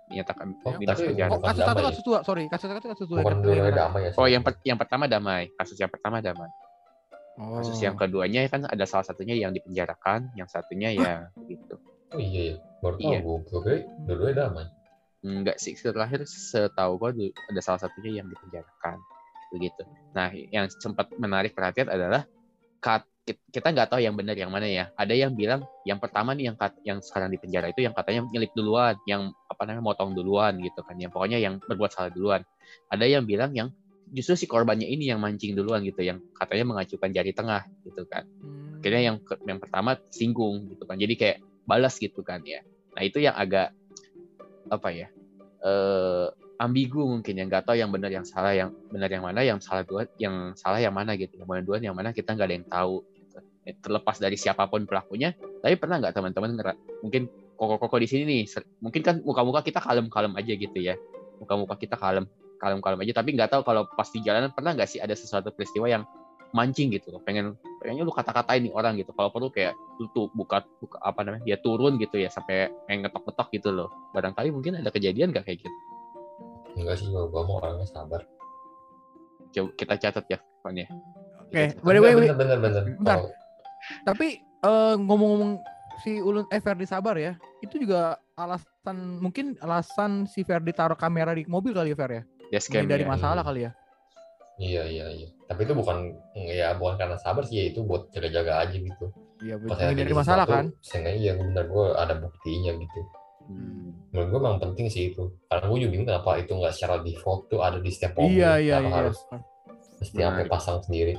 dinyatakan 0.07 0.56
Oh, 0.63 0.75
dinas 0.80 0.95
tapi- 0.95 1.07
penjara. 1.12 1.30
Oh, 1.31 1.39
kasus 1.39 1.60
satu 1.60 1.71
damai. 1.74 1.83
kasus 1.92 2.04
dua, 2.04 2.19
sorry. 2.24 2.44
Kasus 2.48 2.68
satu 2.69 2.88
kasus 2.88 3.07
dua. 3.07 3.19
Bukan 3.19 3.38
damai 3.71 4.01
ya. 4.07 4.12
Oh, 4.15 4.27
yang 4.27 4.39
per- 4.39 4.63
yang 4.63 4.80
pertama 4.80 5.04
damai. 5.04 5.51
Kasus 5.54 5.75
yang 5.75 5.92
pertama 5.92 6.24
damai. 6.24 6.48
Oh. 7.36 7.60
Kasus 7.60 7.75
yang 7.81 8.00
keduanya 8.00 8.48
kan 8.48 8.63
ada 8.63 8.86
salah 8.86 9.04
satunya 9.04 9.36
yang 9.36 9.51
dipenjarakan, 9.51 10.31
yang 10.36 10.48
satunya 10.48 10.95
ya 10.95 11.27
begitu. 11.36 11.75
Oh 12.13 12.21
iya 12.21 12.42
ya, 12.45 12.56
baru 12.80 12.95
tahu 12.95 13.10
Iya. 13.10 13.19
gue. 13.19 13.38
Gue 13.44 13.60
kira 13.60 13.77
dua-duanya 14.06 14.36
damai. 14.48 14.65
Enggak 15.24 15.57
sih, 15.57 15.74
terakhir 15.74 16.24
setahu 16.24 16.95
gua 16.95 17.10
du- 17.10 17.31
ada 17.31 17.62
salah 17.63 17.80
satunya 17.80 18.21
yang 18.21 18.27
dipenjarakan. 18.27 19.00
Begitu. 19.50 19.81
Nah, 20.12 20.30
yang 20.51 20.68
sempat 20.69 21.10
menarik 21.15 21.56
perhatian 21.56 21.88
adalah 21.88 22.27
kat- 22.77 23.07
kita 23.23 23.71
nggak 23.71 23.87
tahu 23.87 24.03
yang 24.03 24.19
benar 24.19 24.35
yang 24.35 24.51
mana 24.51 24.67
ya. 24.67 24.91
Ada 24.99 25.15
yang 25.15 25.31
bilang 25.31 25.63
yang 25.87 25.95
pertama 26.03 26.35
nih 26.35 26.51
yang 26.51 26.57
kat- 26.59 26.79
yang 26.83 26.99
sekarang 26.99 27.31
di 27.31 27.39
penjara 27.39 27.71
itu 27.71 27.79
yang 27.79 27.95
katanya 27.95 28.27
nyelip 28.27 28.51
duluan, 28.51 28.99
yang 29.07 29.31
apa 29.47 29.63
namanya 29.63 29.83
motong 29.83 30.11
duluan 30.11 30.59
gitu 30.59 30.83
kan. 30.83 30.99
Yang 30.99 31.15
pokoknya 31.15 31.39
yang 31.39 31.63
berbuat 31.63 31.91
salah 31.95 32.11
duluan. 32.11 32.43
Ada 32.91 33.07
yang 33.07 33.24
bilang 33.24 33.55
yang 33.55 33.71
justru 34.12 34.36
si 34.36 34.45
korbannya 34.45 34.86
ini 34.91 35.07
yang 35.07 35.24
mancing 35.24 35.55
duluan 35.55 35.88
gitu, 35.88 36.03
yang 36.03 36.19
katanya 36.36 36.75
mengacukan 36.75 37.09
jari 37.15 37.31
tengah 37.31 37.63
gitu 37.88 38.03
kan. 38.12 38.27
Hmm. 38.43 38.83
Akhirnya 38.83 39.01
yang 39.07 39.17
yang 39.48 39.59
pertama 39.63 39.95
singgung 40.12 40.67
gitu 40.67 40.83
kan. 40.83 41.00
Jadi 41.00 41.13
kayak 41.15 41.38
balas 41.63 41.95
gitu 41.95 42.19
kan 42.27 42.43
ya. 42.43 42.59
Nah, 42.93 43.01
itu 43.07 43.24
yang 43.24 43.39
agak 43.39 43.71
apa 44.67 44.89
ya? 44.91 45.07
eh 45.63 46.27
ambigu 46.59 47.07
mungkin 47.07 47.33
yang 47.39 47.48
nggak 47.48 47.65
tahu 47.65 47.75
yang 47.79 47.91
benar 47.91 48.12
yang 48.12 48.27
salah 48.27 48.51
yang 48.51 48.71
benar 48.91 49.09
yang 49.09 49.24
mana 49.24 49.41
yang 49.43 49.59
salah 49.63 49.83
dua 49.83 50.07
yang 50.19 50.51
salah 50.55 50.79
yang 50.79 50.91
mana 50.91 51.15
gitu 51.15 51.39
yang 51.39 51.48
mana 51.48 51.63
duluan 51.63 51.83
yang 51.83 51.95
mana 51.95 52.12
kita 52.12 52.36
nggak 52.36 52.48
ada 52.48 52.55
yang 52.55 52.67
tahu 52.67 52.95
terlepas 53.79 54.20
dari 54.20 54.36
siapa 54.36 54.67
pun 54.67 54.84
pelakunya 54.84 55.32
tapi 55.63 55.79
pernah 55.79 56.03
nggak 56.03 56.13
teman-teman 56.15 56.75
mungkin 57.00 57.32
koko-koko 57.55 57.96
di 58.01 58.08
sini 58.10 58.24
nih 58.27 58.41
mungkin 58.84 59.01
kan 59.05 59.15
muka-muka 59.24 59.63
kita 59.63 59.79
kalem-kalem 59.79 60.34
aja 60.36 60.53
gitu 60.58 60.77
ya. 60.84 61.00
Muka-muka 61.39 61.79
kita 61.79 61.96
kalem 61.96 62.27
kalem-kalem 62.60 63.00
aja 63.03 63.24
tapi 63.24 63.36
nggak 63.36 63.51
tahu 63.51 63.62
kalau 63.63 63.88
pas 63.96 64.08
di 64.08 64.20
jalanan 64.24 64.51
pernah 64.51 64.75
nggak 64.75 64.89
sih 64.89 65.00
ada 65.00 65.15
sesuatu 65.15 65.51
peristiwa 65.55 65.88
yang 65.88 66.03
mancing 66.53 66.91
gitu 66.91 67.15
loh. 67.15 67.22
Pengen 67.24 67.55
pengennya 67.82 68.03
lu 68.03 68.13
kata-katain 68.13 68.67
nih 68.67 68.74
orang 68.75 69.00
gitu. 69.00 69.12
Kalau 69.15 69.29
perlu 69.32 69.48
kayak 69.51 69.74
lu 70.00 70.08
tuh 70.12 70.27
buka 70.36 70.63
buka 70.84 70.98
apa 71.01 71.24
namanya 71.24 71.43
dia 71.48 71.58
turun 71.60 71.96
gitu 72.00 72.20
ya 72.20 72.29
sampai 72.29 72.72
pengen 72.88 73.08
ngetok-ngetok 73.08 73.48
gitu 73.55 73.70
loh. 73.72 73.89
Barangkali 74.12 74.50
mungkin 74.51 74.79
ada 74.79 74.89
kejadian 74.91 75.32
nggak 75.32 75.46
kayak 75.48 75.63
gitu? 75.63 75.77
Enggak 76.74 76.98
sih, 76.98 77.05
gue 77.05 77.29
mau 77.29 77.62
orangnya 77.62 77.86
sabar. 77.86 78.25
coba 79.53 79.70
kita 79.77 79.93
catat 80.01 80.25
ya 80.34 80.39
Fanny 80.65 80.89
Oke, 81.46 81.77
by 81.86 81.93
the 81.93 82.01
way, 82.01 82.17
Bener, 82.17 82.34
bener, 82.34 82.58
bener. 82.58 82.84
Bentar. 82.98 83.22
Kalau- 83.22 83.42
tapi 84.07 84.39
eh, 84.41 84.95
ngomong-ngomong 84.97 85.61
si 86.03 86.19
Ulun 86.19 86.45
eh 86.49 86.59
Ferdi 86.59 86.85
sabar 86.89 87.15
ya, 87.15 87.37
itu 87.61 87.79
juga 87.79 88.17
alasan 88.33 89.21
mungkin 89.21 89.55
alasan 89.61 90.25
si 90.25 90.41
Ferdi 90.41 90.73
taruh 90.73 90.97
kamera 90.97 91.31
di 91.37 91.45
mobil 91.45 91.71
kali 91.71 91.93
ya 91.93 91.97
Fer 91.97 92.11
ya, 92.11 92.23
dari 92.83 93.05
ya. 93.05 93.09
masalah 93.09 93.43
kali 93.45 93.69
ya. 93.69 93.71
Iya, 94.61 94.85
iya, 94.85 95.05
iya. 95.09 95.29
Tapi 95.49 95.65
itu 95.65 95.73
bukan, 95.73 96.13
ya 96.37 96.77
bukan 96.77 96.93
karena 97.01 97.17
sabar 97.17 97.41
sih, 97.41 97.57
ya 97.57 97.65
itu 97.73 97.81
buat 97.81 98.13
jaga-jaga 98.13 98.61
aja 98.61 98.77
gitu. 98.77 99.09
Iya, 99.41 99.57
menghindari 99.59 99.97
terjadi 99.97 100.13
masalah 100.13 100.45
kan. 100.45 100.65
Seenggaknya 100.85 101.19
iya 101.19 101.33
bener, 101.35 101.63
gue 101.65 101.85
ada 101.97 102.13
buktinya 102.21 102.71
gitu. 102.77 102.99
Hmm. 103.49 103.91
Menurut 104.13 104.27
gue 104.29 104.39
memang 104.39 104.61
penting 104.61 104.87
sih 104.93 105.11
itu. 105.11 105.33
Karena 105.49 105.65
gue 105.67 105.77
juga 105.81 105.91
bingung 105.91 106.07
kenapa 106.07 106.31
itu 106.37 106.51
nggak 106.53 106.73
secara 106.73 106.95
default 107.01 107.49
tuh 107.49 107.59
ada 107.65 107.81
di 107.81 107.89
setiap 107.89 108.13
mobil. 108.15 108.39
Iya, 108.39 108.51
iya, 108.61 108.77
iya. 108.79 108.93
harus 108.93 109.17
setiap 109.99 110.31
Menarik. 110.37 110.51
pasang 110.53 110.77
sendiri. 110.85 111.17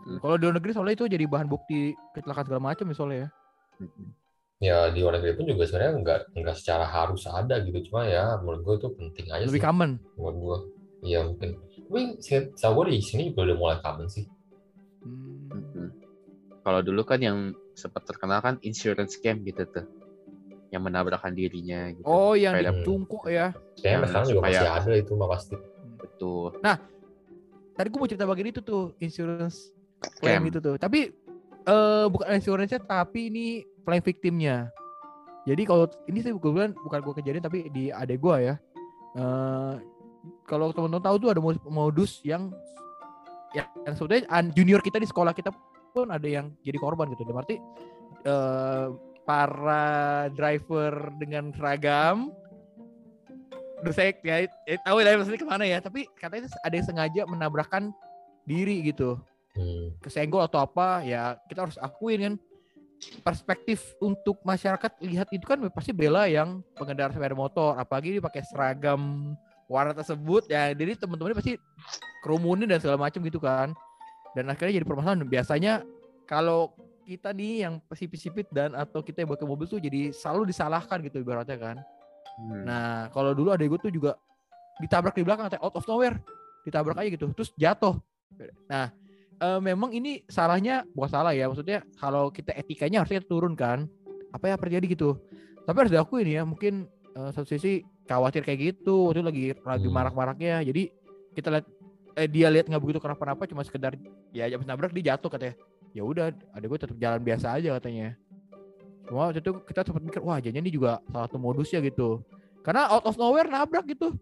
Kalau 0.00 0.36
di 0.36 0.44
luar 0.44 0.56
negeri 0.56 0.72
soalnya 0.72 0.94
itu 0.94 1.06
jadi 1.06 1.24
bahan 1.24 1.46
bukti 1.46 1.78
kecelakaan 2.12 2.44
segala 2.44 2.62
macam 2.64 2.84
ya 2.84 2.94
soalnya 2.94 3.18
ya. 3.18 3.28
Hmm. 3.78 4.08
ya 4.60 4.76
di 4.92 5.00
luar 5.00 5.16
negeri 5.16 5.32
pun 5.34 5.44
juga 5.46 5.64
sebenarnya 5.64 5.92
nggak 5.98 6.18
nggak 6.36 6.52
secara 6.54 6.84
harus 6.84 7.24
ada 7.24 7.64
gitu 7.64 7.80
cuma 7.88 8.04
ya 8.04 8.36
menurut 8.36 8.60
gue 8.60 8.74
itu 8.76 8.88
penting 8.92 9.26
aja 9.30 9.44
lebih 9.46 9.56
sih 9.56 9.64
common 9.64 9.90
menurut 10.14 10.36
gue 10.36 10.58
iya 11.02 11.24
mungkin 11.24 11.56
tapi 11.80 12.00
saya 12.20 12.44
gue 12.70 12.84
di 12.86 13.00
sini 13.00 13.32
juga 13.32 13.48
udah 13.48 13.56
mulai 13.56 13.78
common 13.80 14.06
sih 14.06 14.24
Hmm. 15.00 15.90
Kalau 16.60 16.84
dulu 16.84 17.02
kan 17.02 17.16
yang 17.18 17.38
sempat 17.72 18.04
terkenal 18.04 18.38
kan 18.38 18.60
insurance 18.60 19.16
scam 19.16 19.40
gitu 19.40 19.64
tuh. 19.64 19.88
Yang 20.68 20.82
menabrakkan 20.84 21.32
dirinya 21.32 21.88
gitu. 21.88 22.04
oh 22.04 22.36
yang 22.36 22.52
Kayak 22.52 22.68
di 22.70 22.84
tungku 22.84 23.16
ya 23.26 23.56
kayaknya 23.74 23.96
Hmm, 23.96 24.06
sekarang 24.06 24.26
juga 24.28 24.38
supaya- 24.38 24.60
masih 24.60 24.70
ada 24.76 24.92
itu 24.94 25.12
mah 25.16 25.28
pasti 25.32 25.54
Betul. 25.96 26.46
tadi 27.72 27.86
gue 27.88 27.98
mau 27.98 28.06
cerita 28.06 28.28
bagian 28.28 28.52
itu 28.52 28.60
tuh 28.60 28.92
insurance 28.98 29.72
claim 30.20 30.42
Scam. 30.42 30.50
itu 30.50 30.58
tuh 30.58 30.76
tapi 30.80 31.12
eh 31.60 32.06
bukan 32.08 32.26
insurance 32.32 32.72
tapi 32.88 33.28
ini 33.28 33.46
claim 33.84 34.00
victimnya 34.00 34.72
jadi 35.44 35.62
kalau 35.64 35.88
ini 36.08 36.18
sih 36.20 36.32
bukan 36.32 36.76
bukan 36.76 36.98
gue 37.00 37.14
kejadian 37.20 37.44
tapi 37.44 37.68
di 37.72 37.88
adek 37.92 38.20
gue 38.20 38.36
ya 38.52 38.54
eh 39.16 39.74
kalau 40.44 40.72
teman-teman 40.74 41.04
tahu 41.04 41.16
tuh 41.16 41.30
ada 41.32 41.40
modus- 41.68 42.20
yang 42.26 42.52
ya 43.56 43.66
yang 43.88 43.94
sebetulnya 43.96 44.28
junior 44.52 44.80
kita 44.84 45.00
di 45.00 45.08
sekolah 45.08 45.32
kita 45.32 45.50
pun 45.90 46.12
ada 46.12 46.26
yang 46.26 46.54
jadi 46.62 46.78
korban 46.78 47.10
gitu. 47.14 47.26
Berarti 47.26 47.56
eh 48.26 48.86
para 49.24 50.26
driver 50.34 51.12
dengan 51.20 51.54
seragam 51.54 52.34
Udah 53.80 53.96
saya 53.96 54.12
ya, 54.20 54.44
ya, 54.68 54.76
tahu 54.84 55.00
lah 55.00 55.16
maksudnya 55.16 55.40
ke 55.40 55.48
mana 55.48 55.64
ya 55.64 55.80
tapi 55.80 56.04
katanya 56.20 56.52
ada 56.60 56.74
yang 56.76 56.84
sengaja 56.84 57.22
menabrakkan 57.24 57.96
diri 58.44 58.84
gitu 58.84 59.16
Hmm. 59.50 59.90
kesenggol 59.98 60.46
atau 60.46 60.62
apa 60.62 61.02
ya 61.02 61.34
kita 61.50 61.66
harus 61.66 61.78
akuin 61.80 62.20
kan. 62.22 62.34
Perspektif 63.24 63.96
untuk 63.96 64.36
masyarakat 64.44 65.00
lihat 65.00 65.32
itu 65.32 65.48
kan 65.48 65.56
pasti 65.72 65.88
bela 65.88 66.28
yang 66.28 66.60
pengendara 66.76 67.08
sepeda 67.10 67.32
motor. 67.32 67.72
Apalagi 67.80 68.20
dia 68.20 68.22
pakai 68.22 68.44
seragam 68.44 69.32
warna 69.72 69.96
tersebut 69.96 70.44
ya. 70.52 70.68
Jadi 70.76 71.00
teman-teman 71.00 71.32
pasti 71.32 71.56
kerumunin 72.20 72.68
dan 72.68 72.76
segala 72.76 73.00
macam 73.00 73.24
gitu 73.24 73.40
kan. 73.40 73.72
Dan 74.36 74.52
akhirnya 74.52 74.76
jadi 74.76 74.86
permasalahan. 74.86 75.24
Biasanya 75.24 75.80
kalau 76.28 76.76
kita 77.08 77.32
nih 77.34 77.66
yang 77.66 77.82
sipit-sipit 77.90 78.46
dan 78.54 78.76
atau 78.76 79.02
kita 79.02 79.24
yang 79.24 79.32
pakai 79.32 79.48
mobil 79.48 79.66
tuh 79.66 79.82
jadi 79.82 80.14
selalu 80.14 80.52
disalahkan 80.52 81.00
gitu 81.02 81.24
ibaratnya 81.24 81.58
kan. 81.58 81.76
Hmm. 82.38 82.62
Nah, 82.62 83.10
kalau 83.10 83.34
dulu 83.34 83.50
adek 83.50 83.66
gue 83.66 83.80
tuh 83.90 83.92
juga 83.92 84.14
ditabrak 84.78 85.18
di 85.18 85.26
belakang, 85.26 85.50
out 85.58 85.74
of 85.74 85.84
nowhere, 85.90 86.16
ditabrak 86.62 86.96
aja 87.02 87.08
gitu, 87.10 87.26
terus 87.34 87.50
jatuh. 87.58 87.98
Nah, 88.70 88.94
eh, 89.40 89.60
memang 89.60 89.90
ini 89.90 90.20
salahnya 90.28 90.84
bukan 90.92 91.10
salah 91.10 91.32
ya, 91.32 91.48
maksudnya 91.48 91.82
kalau 91.96 92.28
kita 92.28 92.52
etikanya 92.54 93.02
harusnya 93.02 93.24
turun 93.24 93.56
kan, 93.56 93.88
apa 94.30 94.52
yang 94.52 94.60
terjadi 94.60 94.86
gitu. 94.92 95.16
Tapi 95.64 95.76
harus 95.76 95.92
diakuin 95.92 96.28
ya, 96.28 96.42
mungkin 96.44 96.86
eh, 97.16 97.30
satu 97.32 97.48
sisi 97.48 97.82
khawatir 98.06 98.44
kayak 98.44 98.60
gitu, 98.60 99.10
waktu 99.10 99.22
itu 99.22 99.26
lagi 99.26 99.44
lagi 99.64 99.88
Hmm. 99.88 99.96
marak-maraknya, 99.96 100.62
jadi 100.66 100.92
kita 101.34 101.48
lihat 101.50 101.66
eh, 102.18 102.28
dia 102.28 102.50
lihat 102.50 102.66
nggak 102.68 102.82
begitu 102.82 103.00
kenapa-napa, 103.00 103.46
cuma 103.48 103.62
sekedar 103.64 103.96
ya 104.34 104.46
habis 104.50 104.66
nabrak 104.68 104.92
dia 104.94 105.14
jatuh 105.14 105.30
katanya. 105.32 105.54
Ya 105.90 106.06
udah, 106.06 106.30
adek 106.54 106.66
gue 106.70 106.78
tetap 106.78 106.96
jalan 107.02 107.18
biasa 107.18 107.58
aja 107.58 107.74
katanya. 107.82 108.14
Cuma 109.10 109.26
waktu 109.26 109.42
itu 109.42 109.58
kita 109.66 109.82
sempat 109.82 110.02
mikir, 110.06 110.22
wah 110.22 110.38
jadinya 110.38 110.62
ini 110.62 110.70
juga 110.70 111.02
salah 111.10 111.26
satu 111.26 111.38
modusnya 111.42 111.82
gitu. 111.82 112.22
Karena 112.62 112.86
out 112.86 113.02
of 113.10 113.18
nowhere 113.18 113.50
nabrak 113.50 113.90
gitu. 113.90 114.14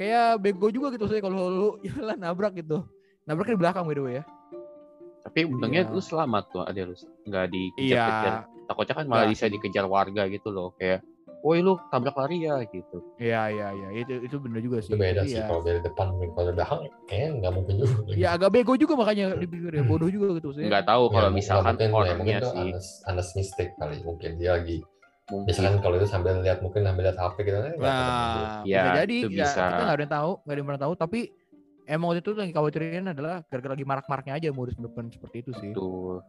Kayak 0.00 0.40
bego 0.40 0.72
juga 0.72 0.88
gitu 0.96 1.04
saya 1.04 1.20
kalau 1.20 1.52
lu 1.52 1.70
jalan 1.84 2.16
nabrak 2.16 2.56
gitu. 2.56 2.80
Nabraknya 3.28 3.54
di 3.54 3.60
belakang 3.60 3.84
way 3.84 4.20
ya. 4.20 4.24
Tapi 5.22 5.40
untungnya 5.44 5.82
Iya. 5.82 5.90
lu 5.90 6.00
selamat 6.00 6.44
tuh 6.50 6.62
ada 6.62 6.80
lu 6.82 6.94
nggak 7.24 7.44
Iya. 7.44 7.50
dikejar-kejar. 7.50 8.34
Takutnya 8.62 8.94
kan 8.94 9.06
malah 9.06 9.26
bisa 9.26 9.44
dikejar 9.46 9.84
warga 9.86 10.22
gitu 10.26 10.48
loh 10.48 10.74
kayak 10.74 11.02
Woi 11.42 11.58
lu 11.58 11.74
tabrak 11.90 12.14
lari 12.14 12.46
ya 12.46 12.62
gitu. 12.62 13.02
Iya 13.18 13.50
iya 13.50 13.68
iya 13.74 13.88
itu 13.98 14.14
itu 14.22 14.36
bener 14.38 14.62
juga 14.62 14.78
sih. 14.78 14.94
itu 14.94 14.96
beda 14.96 15.26
sih 15.26 15.42
ya, 15.42 15.50
kalau 15.50 15.58
dari 15.60 15.82
depan 15.82 16.06
kalau 16.14 16.44
dari 16.46 16.54
belakang 16.54 16.80
kayaknya 17.02 17.28
nggak 17.34 17.52
mungkin 17.52 17.74
juga 17.76 17.94
ya 18.14 18.28
agak 18.32 18.50
bego 18.52 18.72
juga 18.78 18.94
makanya 18.94 19.26
dipikir 19.34 19.74
ya 19.74 19.82
bodoh 19.82 20.06
juga 20.06 20.38
gitu 20.38 20.54
sih. 20.54 20.70
Nggak 20.70 20.86
tahu 20.86 21.02
Ya, 21.02 21.10
kalau 21.10 21.28
mungkin- 21.28 21.34
misalkan 21.34 21.74
mungkin, 21.74 21.88
ya, 22.06 22.14
mungkin 22.14 22.36
sih 22.38 22.58
honest, 22.70 22.90
honest 23.02 23.30
mistake 23.34 23.72
kali 23.74 23.96
mungkin 24.00 24.30
dia 24.38 24.50
lagi 24.54 24.78
mungkin. 25.26 25.46
misalkan 25.50 25.74
kalau 25.82 25.94
itu 25.98 26.06
sambil 26.06 26.32
lihat 26.38 26.58
mungkin 26.62 26.80
sambil 26.84 27.02
lihat 27.02 27.18
HP 27.18 27.36
gitu 27.42 27.56
kan 27.56 27.64
ketemu. 27.74 27.82
Nah, 27.82 28.62
Ya, 28.62 28.82
bisa 28.86 28.94
jadi 29.02 29.16
itu 29.18 29.26
ya, 29.26 29.38
bisa. 29.42 29.62
kita 29.66 29.82
nggak 29.82 29.90
ada 29.90 30.04
yang 30.06 30.14
tahu, 30.14 30.30
nggak 30.38 30.46
ada 30.46 30.58
yang 30.62 30.68
pernah 30.70 30.82
tahu. 30.86 30.94
Tapi 30.94 31.20
emang 31.84 32.12
waktu 32.12 32.20
itu 32.22 32.30
yang 32.34 32.52
khawatirin 32.52 33.06
adalah 33.08 33.42
gara-gara 33.46 33.72
lagi 33.74 33.86
marak-maraknya 33.86 34.34
aja 34.38 34.48
modus 34.50 34.76
depan 34.76 35.08
seperti 35.08 35.36
itu 35.42 35.50
sih. 35.58 35.70
Tuh. 35.72 36.22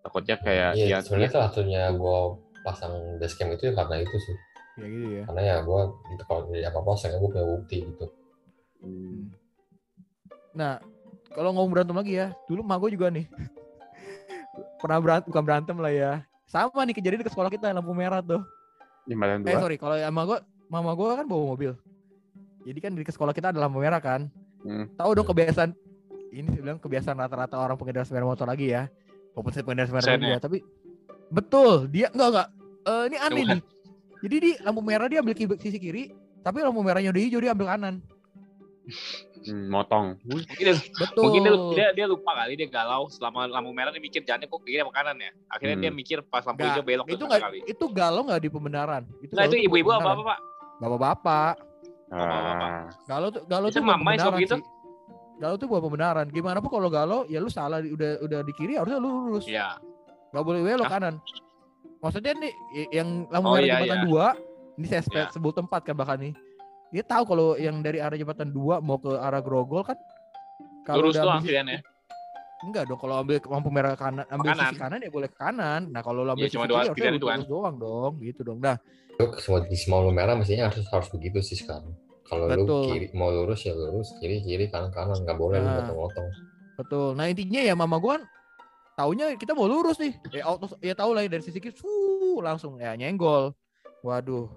Takutnya 0.00 0.36
kayak 0.40 0.70
Iya, 0.74 0.86
ya 0.86 0.98
sebenarnya 1.04 1.30
salah 1.30 1.48
satunya 1.52 1.82
gue 1.92 2.18
pasang 2.64 3.20
dashcam 3.20 3.52
itu 3.52 3.68
ya 3.68 3.74
karena 3.76 4.00
itu 4.00 4.16
sih 4.16 4.36
Ya 4.80 4.86
gitu 4.88 5.08
ya. 5.12 5.22
karena 5.28 5.40
ya 5.44 5.56
gue 5.60 5.80
itu 6.12 6.22
kalau 6.24 6.40
jadi 6.48 6.72
apa 6.72 6.78
apa 6.80 6.90
saya 6.96 7.16
gue 7.16 7.28
punya 7.28 7.44
bukti 7.44 7.78
gitu 7.84 8.06
Hmm. 8.80 9.28
Nah, 10.56 10.80
kalau 11.30 11.52
ngomong 11.52 11.68
berantem 11.68 11.92
lagi 11.92 12.16
ya, 12.16 12.32
dulu 12.48 12.64
emak 12.64 12.80
gue 12.80 12.90
juga 12.96 13.12
nih 13.12 13.28
pernah 14.80 14.96
berantem, 15.04 15.28
bukan 15.28 15.44
berantem 15.44 15.76
lah 15.76 15.92
ya. 15.92 16.12
Sama 16.48 16.82
nih 16.82 16.96
kejadian 16.96 17.20
di 17.20 17.28
sekolah 17.28 17.52
kita 17.52 17.70
lampu 17.70 17.92
merah 17.92 18.24
tuh. 18.24 18.40
Eh 19.04 19.56
sorry, 19.60 19.76
kalau 19.76 20.00
sama 20.00 20.22
gue, 20.24 20.38
mama 20.66 20.96
gue 20.96 21.06
kan 21.12 21.26
bawa 21.28 21.44
mobil. 21.54 21.76
Jadi 22.64 22.78
kan 22.80 22.92
di 22.96 23.04
sekolah 23.04 23.36
kita 23.36 23.52
ada 23.52 23.60
lampu 23.60 23.84
merah 23.84 24.00
kan. 24.00 24.32
Hmm. 24.60 24.86
Tahu 24.92 25.10
dong 25.14 25.26
kebiasaan 25.26 25.70
ini 26.30 26.46
saya 26.52 26.62
bilang 26.62 26.78
kebiasaan 26.78 27.16
rata-rata 27.16 27.56
orang 27.56 27.74
pengendara 27.74 28.04
sepeda 28.04 28.22
motor 28.22 28.46
lagi 28.46 28.70
ya. 28.70 28.86
Walaupun 29.32 29.52
saya 29.52 29.64
pengendara 29.64 29.88
sepeda 29.88 30.04
motor 30.06 30.20
juga, 30.22 30.38
tapi 30.38 30.58
betul 31.28 31.72
dia 31.86 32.08
enggak 32.10 32.28
enggak. 32.28 32.48
Eh, 32.80 33.04
ini 33.08 33.16
aneh 33.16 33.44
nih. 33.46 33.60
Jadi 34.20 34.36
di 34.36 34.50
lampu 34.60 34.80
merah 34.80 35.08
dia 35.08 35.20
ambil 35.20 35.32
ki- 35.32 35.56
sisi 35.58 35.76
kiri, 35.76 36.12
tapi 36.40 36.60
lampu 36.60 36.80
merahnya 36.80 37.08
udah 37.08 37.22
hijau 37.22 37.40
dia 37.40 37.52
ambil 37.52 37.68
kanan. 37.68 37.94
Hmm, 39.40 39.72
motong. 39.72 40.20
Mungkin 40.26 40.52
dia, 40.52 40.76
Betul. 40.76 41.22
mungkin 41.24 41.40
dia, 41.40 41.52
dia, 41.72 41.88
dia 41.96 42.06
lupa 42.10 42.36
kali 42.36 42.60
dia 42.60 42.68
galau 42.68 43.08
selama 43.08 43.48
lampu 43.48 43.72
merah 43.72 43.88
dia 43.88 44.02
mikir 44.02 44.20
jalannya 44.20 44.44
kok 44.44 44.60
kiri 44.60 44.84
apa 44.84 44.92
kanan 44.92 45.16
ya. 45.16 45.32
Akhirnya 45.48 45.76
Hmm. 45.78 45.84
dia 45.88 45.92
mikir 45.94 46.18
pas 46.26 46.44
lampu 46.44 46.68
hijau 46.68 46.84
belok 46.84 47.06
itu 47.08 47.24
nggak 47.24 47.40
itu 47.64 47.84
galau 47.88 48.22
nggak 48.28 48.40
di 48.44 48.50
pembenaran. 48.52 49.02
Itu 49.24 49.32
Nah 49.32 49.48
itu 49.48 49.56
ibu-ibu 49.56 49.88
apa 49.88 50.12
apa 50.12 50.22
pak? 50.26 50.38
Bapak-bapak. 50.80 51.54
Ah, 52.10 52.90
Galau 53.06 53.30
tuh 53.30 53.42
galau 53.44 53.68
Itu 53.68 53.78
tuh 53.78 53.82
bukan 53.82 53.96
mama 53.96 54.08
yang 54.10 54.18
sok 54.18 54.26
pembenaran 54.28 54.42
gitu? 54.42 54.56
sih. 54.56 54.64
Galau 55.38 55.56
tuh 55.56 55.66
bukan 55.66 55.82
pembenaran. 55.82 56.26
Gimana 56.28 56.58
pun 56.58 56.70
kalau 56.70 56.88
galau 56.88 57.20
ya 57.24 57.38
lu 57.38 57.48
salah 57.48 57.78
udah 57.78 58.18
udah 58.20 58.40
di 58.42 58.52
kiri 58.52 58.74
harusnya 58.74 58.98
lu 58.98 59.08
lurus. 59.28 59.46
Iya. 59.46 59.78
Gak 60.28 60.42
boleh 60.42 60.60
belok 60.60 60.84
Ah. 60.84 60.92
kanan. 60.92 61.14
Maksudnya 61.98 62.32
nih 62.34 62.52
yang 62.90 63.08
lampu 63.26 63.46
Oh, 63.46 63.54
merah 63.54 63.62
iya, 63.62 63.72
jembatan 63.76 63.94
iya. 63.94 64.06
dua, 64.06 64.26
ini 64.74 64.86
saya 64.86 65.00
Iya. 65.06 65.24
sebut 65.30 65.54
tempat 65.54 65.80
kan 65.82 65.94
bahkan 65.94 66.18
nih. 66.18 66.32
Dia 66.90 67.04
tahu 67.04 67.22
kalau 67.24 67.48
yang 67.54 67.78
dari 67.78 67.98
arah 67.98 68.14
jembatan 68.14 68.50
dua 68.50 68.80
mau 68.80 68.96
ke 68.96 69.12
arah 69.12 69.38
Grogol 69.38 69.84
kan 69.84 69.94
kalau 70.82 71.06
Lurus 71.06 71.14
udah 71.14 71.38
ambil- 71.38 71.46
pilihannya. 71.46 71.78
Enggak 72.60 72.84
dong 72.88 73.00
kalau 73.00 73.24
ambil 73.24 73.40
lampu 73.40 73.70
merah 73.72 73.94
kanan 73.96 74.24
ambil 74.28 74.52
kanan. 74.52 74.62
sisi 74.68 74.76
kanan 74.76 74.98
ya 75.00 75.10
boleh 75.10 75.28
ke 75.32 75.36
kanan. 75.36 75.80
Nah 75.88 76.00
kalau 76.04 76.20
lu 76.24 76.30
ambil 76.32 76.46
sisi 76.46 76.54
cuma 76.56 76.64
kiri 76.64 76.70
dua 76.70 76.78
harusnya 76.80 76.96
pilihan 76.96 77.14
itu 77.16 77.26
kan. 77.26 77.38
lurus 77.40 77.48
doang 77.48 77.76
dong 77.80 78.12
gitu 78.20 78.40
dong. 78.44 78.58
Nah 78.60 78.76
Lu 79.20 79.24
semua 79.36 79.60
di 79.64 79.76
semua 79.76 79.98
lampu 80.04 80.12
merah 80.16 80.34
mestinya 80.36 80.68
harus 80.72 80.84
harus 80.88 81.08
begitu 81.12 81.38
sih 81.44 81.56
sekarang 81.60 81.92
kalau 82.24 82.46
lu 82.46 82.64
kiri 82.88 83.06
mau 83.12 83.28
lurus 83.32 83.64
ya 83.64 83.72
lurus 83.76 84.12
kiri 84.20 84.40
kiri 84.44 84.68
kanan 84.68 84.92
kanan 84.92 85.18
nggak 85.24 85.36
boleh 85.36 85.58
lu 85.60 85.66
Nah. 85.66 85.76
motong-motong 85.84 86.26
betul. 86.80 87.08
Nah 87.16 87.26
intinya 87.28 87.60
ya 87.60 87.74
mama 87.76 87.96
gua 88.00 88.16
kan 88.16 88.22
taunya 88.96 89.32
kita 89.36 89.52
mau 89.56 89.64
lurus 89.68 89.96
nih. 90.00 90.12
Ya 90.32 90.44
auto 90.48 90.72
ya 90.80 90.92
tahu 90.92 91.16
lah 91.16 91.24
ya 91.24 91.30
dari 91.32 91.44
sisi 91.44 91.60
kiri 91.60 91.72
fuh, 91.72 92.40
langsung 92.44 92.76
ya 92.80 92.92
nyenggol. 92.96 93.52
Waduh. 94.00 94.48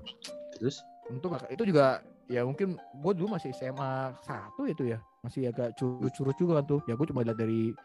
terus 0.56 0.80
untuk 1.12 1.36
itu 1.52 1.68
juga 1.68 2.00
ya 2.32 2.48
mungkin 2.48 2.80
gue 2.80 3.12
dulu 3.20 3.36
masih 3.36 3.52
SMA 3.52 4.16
satu 4.24 4.64
itu 4.64 4.96
ya 4.96 5.02
masih 5.20 5.52
agak 5.52 5.76
curut-curut 5.76 6.36
juga 6.40 6.64
kan 6.64 6.66
tuh 6.66 6.80
ya 6.88 6.96
gue 6.96 7.08
cuma 7.12 7.28
lihat 7.28 7.36
dari 7.36 7.76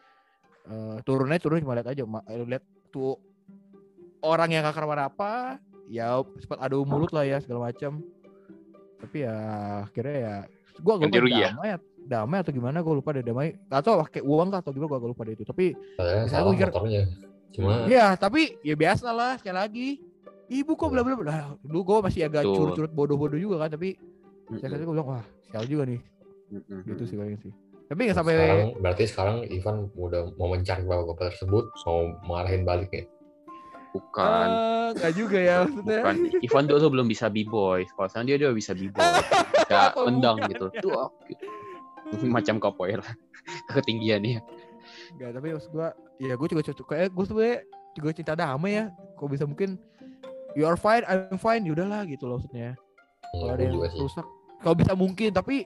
eh, 0.69 0.97
turunnya 1.03 1.41
turun 1.41 1.61
cuma 1.65 1.73
lihat 1.75 1.89
aja 1.89 2.03
ma- 2.05 2.25
eh, 2.29 2.45
lihat 2.45 2.63
tuh 2.93 3.17
orang 4.21 4.49
yang 4.53 4.63
kakar 4.67 4.85
apa 4.99 5.57
ya 5.89 6.21
sempat 6.37 6.59
adu 6.61 6.85
mulut 6.85 7.09
lah 7.09 7.25
ya 7.25 7.41
segala 7.41 7.71
macam 7.73 8.03
tapi 8.99 9.23
ya 9.23 9.35
akhirnya 9.87 10.17
ya 10.19 10.35
gue 10.79 10.93
lupa 10.95 11.17
ya? 11.27 11.49
damai 11.51 11.69
damai 12.09 12.37
atau 12.41 12.51
gimana 12.51 12.79
gue 12.81 12.93
lupa 12.95 13.09
deh 13.13 13.23
damai. 13.23 13.53
Gak 13.69 13.81
tau 13.85 14.01
pakai 14.01 14.21
uang 14.23 14.47
kah 14.49 14.59
atau 14.63 14.71
gimana 14.73 14.89
gue 14.89 14.97
agak 14.97 15.11
lupa 15.11 15.21
deh 15.27 15.33
itu. 15.37 15.43
Tapi 15.45 15.65
gua 15.75 16.51
mikir- 16.51 16.71
motornya. 16.73 17.03
Cuma 17.53 17.73
ya 17.85 18.13
tapi 18.17 18.57
ya 18.65 18.75
biasa 18.75 19.07
lah 19.13 19.37
sekali 19.37 19.55
lagi. 19.55 19.87
Ibu 20.49 20.73
kok 20.73 20.89
bla 20.89 21.05
bla 21.05 21.15
bla. 21.15 21.53
Dulu 21.61 21.79
gue 21.85 21.97
masih 22.09 22.25
agak 22.25 22.43
Betul. 22.47 22.55
curut-curut 22.57 22.91
bodoh-bodoh 22.95 23.37
juga 23.39 23.67
kan 23.67 23.69
tapi 23.77 23.93
saya 24.57 24.73
Mm-mm, 24.73 24.73
kata 24.73 24.83
gue 24.83 24.93
bilang 24.97 25.09
wah 25.13 25.25
sial 25.51 25.65
juga 25.69 25.83
nih. 25.85 26.01
Mm-mm, 26.49 26.79
gitu 26.89 27.03
sih 27.05 27.15
paling 27.19 27.37
sih 27.37 27.53
tapi 27.89 27.99
nggak 28.05 28.17
sampai 28.21 28.33
sekarang 28.37 28.71
berarti 28.79 29.03
sekarang 29.09 29.37
Ivan 29.49 29.77
udah 29.97 30.21
mau 30.37 30.47
mencari 30.53 30.83
bapak-bapak 30.85 31.33
tersebut 31.33 31.65
mau 31.89 31.99
marahin 32.29 32.63
balik 32.63 32.91
ya 32.93 33.03
bukan. 33.89 34.47
Eh, 34.53 34.87
nggak 35.01 35.13
juga 35.17 35.37
ya 35.41 35.55
maksudnya. 35.65 36.01
Bukan. 36.05 36.17
Ivan 36.45 36.63
dulu 36.69 36.87
belum 36.93 37.07
bisa 37.09 37.25
b-boy. 37.25 37.89
Kalau 37.89 38.05
sekarang 38.05 38.27
dia 38.29 38.37
udah 38.37 38.53
bisa 38.53 38.77
b-boy. 38.77 39.01
Mendang 40.05 40.37
bukan. 40.37 40.51
gitu. 40.53 40.65
Tuh 40.77 41.09
gitu. 41.25 41.45
macam 42.37 42.61
capoeira. 42.61 43.01
Ketinggian 43.73 44.21
ya 44.21 44.45
nggak 45.17 45.31
tapi 45.35 45.47
maksud 45.55 45.71
gue 45.73 45.89
ya 46.21 46.33
gue 46.37 46.47
juga 46.49 46.63
cocok 46.69 46.85
kayak 46.85 47.09
gue 47.13 47.25
sebenarnya 47.25 47.57
juga 47.97 48.09
cinta 48.13 48.33
damai 48.37 48.71
ya. 48.77 48.85
Kok 49.17 49.27
bisa 49.29 49.43
mungkin 49.49 49.75
you 50.53 50.63
are 50.65 50.77
fine 50.77 51.03
I'm 51.09 51.39
fine. 51.39 51.65
Ya 51.65 51.73
udahlah 51.73 52.05
gitu 52.05 52.29
loh 52.29 52.37
maksudnya. 52.39 52.77
Iya, 53.33 53.41
kalau 53.45 53.53
ada 53.53 53.63
yang 53.63 53.75
rusak. 53.77 54.25
Kalau 54.59 54.75
bisa 54.75 54.93
mungkin 54.93 55.29
tapi 55.33 55.65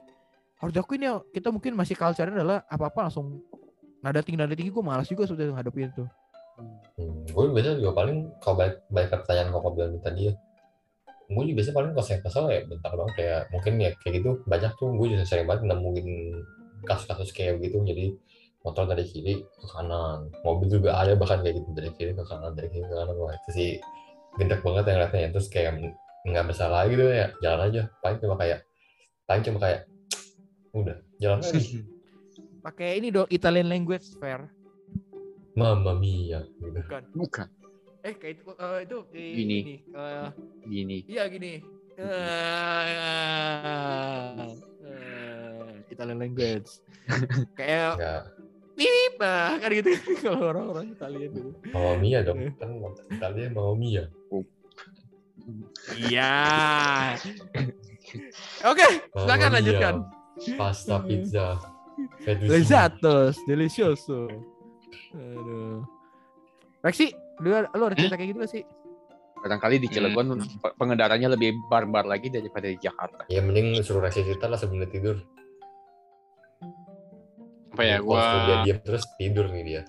harus 0.62 0.72
diakuin 0.72 1.02
ya 1.02 1.14
kita 1.34 1.48
mungkin 1.50 1.74
masih 1.74 1.98
culture 1.98 2.30
adalah 2.30 2.62
apa 2.70 2.88
apa 2.88 3.00
langsung 3.10 3.42
nada 4.04 4.20
tinggi 4.20 4.38
nada 4.38 4.54
tinggi 4.54 4.70
gue 4.70 4.84
malas 4.84 5.08
juga 5.08 5.24
sudah 5.24 5.48
ngadepin 5.56 5.90
itu. 5.90 6.04
Hmm, 6.94 7.26
gue 7.26 7.44
biasanya 7.50 7.82
juga 7.82 7.92
paling 7.98 8.18
kalau 8.38 8.54
balik 8.62 8.76
balik 8.92 9.08
ke 9.10 9.16
pertanyaan 9.26 9.50
kok 9.50 9.72
bilang 9.74 9.98
tadi 9.98 10.30
ya 10.30 10.34
gue 11.24 11.42
juga 11.50 11.56
biasanya 11.56 11.76
paling 11.80 11.90
kalau 11.96 12.06
saya 12.06 12.18
kesel 12.20 12.44
ya 12.52 12.60
bentar 12.68 12.90
doang 12.92 13.12
kayak 13.16 13.40
mungkin 13.50 13.72
ya 13.80 13.90
kayak 13.98 14.12
gitu 14.20 14.30
banyak 14.44 14.72
tuh 14.76 14.88
gue 14.92 15.06
juga 15.16 15.24
sering 15.24 15.46
banget 15.48 15.62
nemuin 15.72 16.08
kasus-kasus 16.84 17.32
kayak 17.32 17.58
gitu 17.64 17.80
jadi 17.80 18.12
motor 18.60 18.84
dari 18.88 19.04
kiri 19.08 19.40
ke 19.40 19.66
kanan 19.72 20.28
mobil 20.44 20.68
juga 20.68 20.96
ada 20.96 21.16
bahkan 21.16 21.40
kayak 21.40 21.64
gitu 21.64 21.70
dari 21.72 21.90
kiri 21.96 22.12
ke 22.12 22.24
kanan 22.28 22.52
dari 22.52 22.68
kiri 22.68 22.84
ke 22.84 22.94
kanan 22.94 23.16
wah 23.16 23.32
itu 23.32 23.50
sih 23.50 23.70
gendek 24.36 24.60
banget 24.60 24.84
yang 24.92 24.98
liatnya 25.00 25.28
terus 25.32 25.48
kayak 25.48 25.72
nggak 26.24 26.44
bersalah 26.48 26.88
gitu 26.88 27.04
ya 27.08 27.28
jalan 27.40 27.60
aja 27.72 27.82
paling 28.00 28.18
cuma 28.20 28.36
kayak 28.40 28.60
paling 29.24 29.42
cuma 29.44 29.58
kayak 29.60 29.80
udah 30.74 30.98
jalan. 31.16 31.40
Lagi 31.40 31.80
pakai 32.60 32.96
ini 32.96 33.12
dong 33.12 33.28
Italian 33.28 33.68
language 33.68 34.16
fair 34.16 34.48
Mamma 35.54 35.94
mia 35.94 36.42
gitu. 36.58 36.80
Bukan. 37.14 37.46
eh 38.04 38.12
kayak 38.12 38.36
itu 38.36 38.52
eh, 38.52 38.78
itu 38.84 38.96
eh, 39.14 39.32
Gini. 39.32 39.58
ini, 39.64 39.74
eh, 39.94 40.28
Gini. 40.66 40.98
iya 41.08 41.24
gini. 41.24 41.52
Eh, 41.94 42.84
eh, 44.84 45.70
Italian 45.88 46.18
language. 46.20 46.82
Kayak 47.58 47.94
Enggak 47.96 48.22
pip 48.74 49.14
nah 49.22 49.54
kan 49.56 49.70
gitu. 49.70 49.90
Kalau 50.26 50.50
orang-orang 50.50 50.90
Italian 50.90 51.30
gitu. 51.30 51.50
Mamma 51.70 51.94
mia 51.96 52.18
dong. 52.26 52.38
Kan 52.58 52.70
Italia 53.08 53.46
Mamma 53.54 53.72
mia. 53.78 54.04
Iya. 55.94 56.34
Oke 58.66 58.86
silakan 59.14 59.38
Mamma 59.38 59.38
mia. 59.38 59.56
lanjutkan 59.62 59.94
pasta 60.54 61.00
pizza. 61.00 61.58
Lezatos, 62.24 63.34
delicioso. 63.44 64.26
Aduh. 65.10 65.82
Rexi, 66.80 67.10
lu, 67.38 67.50
lu 67.50 67.82
ada 67.82 67.94
cerita 67.94 68.14
kayak 68.14 68.28
gitu 68.30 68.38
gak 68.40 68.50
sih? 68.50 68.62
Kadang-kali 69.40 69.76
di 69.76 69.86
Cilegon 69.86 70.36
pe- 70.36 70.74
pengendaranya 70.74 71.28
lebih 71.28 71.52
barbar 71.66 72.02
lagi 72.02 72.28
daripada 72.28 72.64
di 72.64 72.74
Jakarta. 72.76 73.22
ya 73.28 73.38
mending 73.38 73.78
suruh 73.78 74.00
reaksi 74.00 74.22
kita 74.22 74.46
lah 74.46 74.56
sebelum 74.56 74.84
tidur 74.88 75.20
Apa 77.70 77.82
ya 77.84 77.96
suruh 78.00 78.40
dia 78.40 78.48
gua 78.48 78.56
diam 78.64 78.78
terus 78.80 79.02
tidur 79.14 79.44
nih 79.48 79.62
dia 79.62 79.82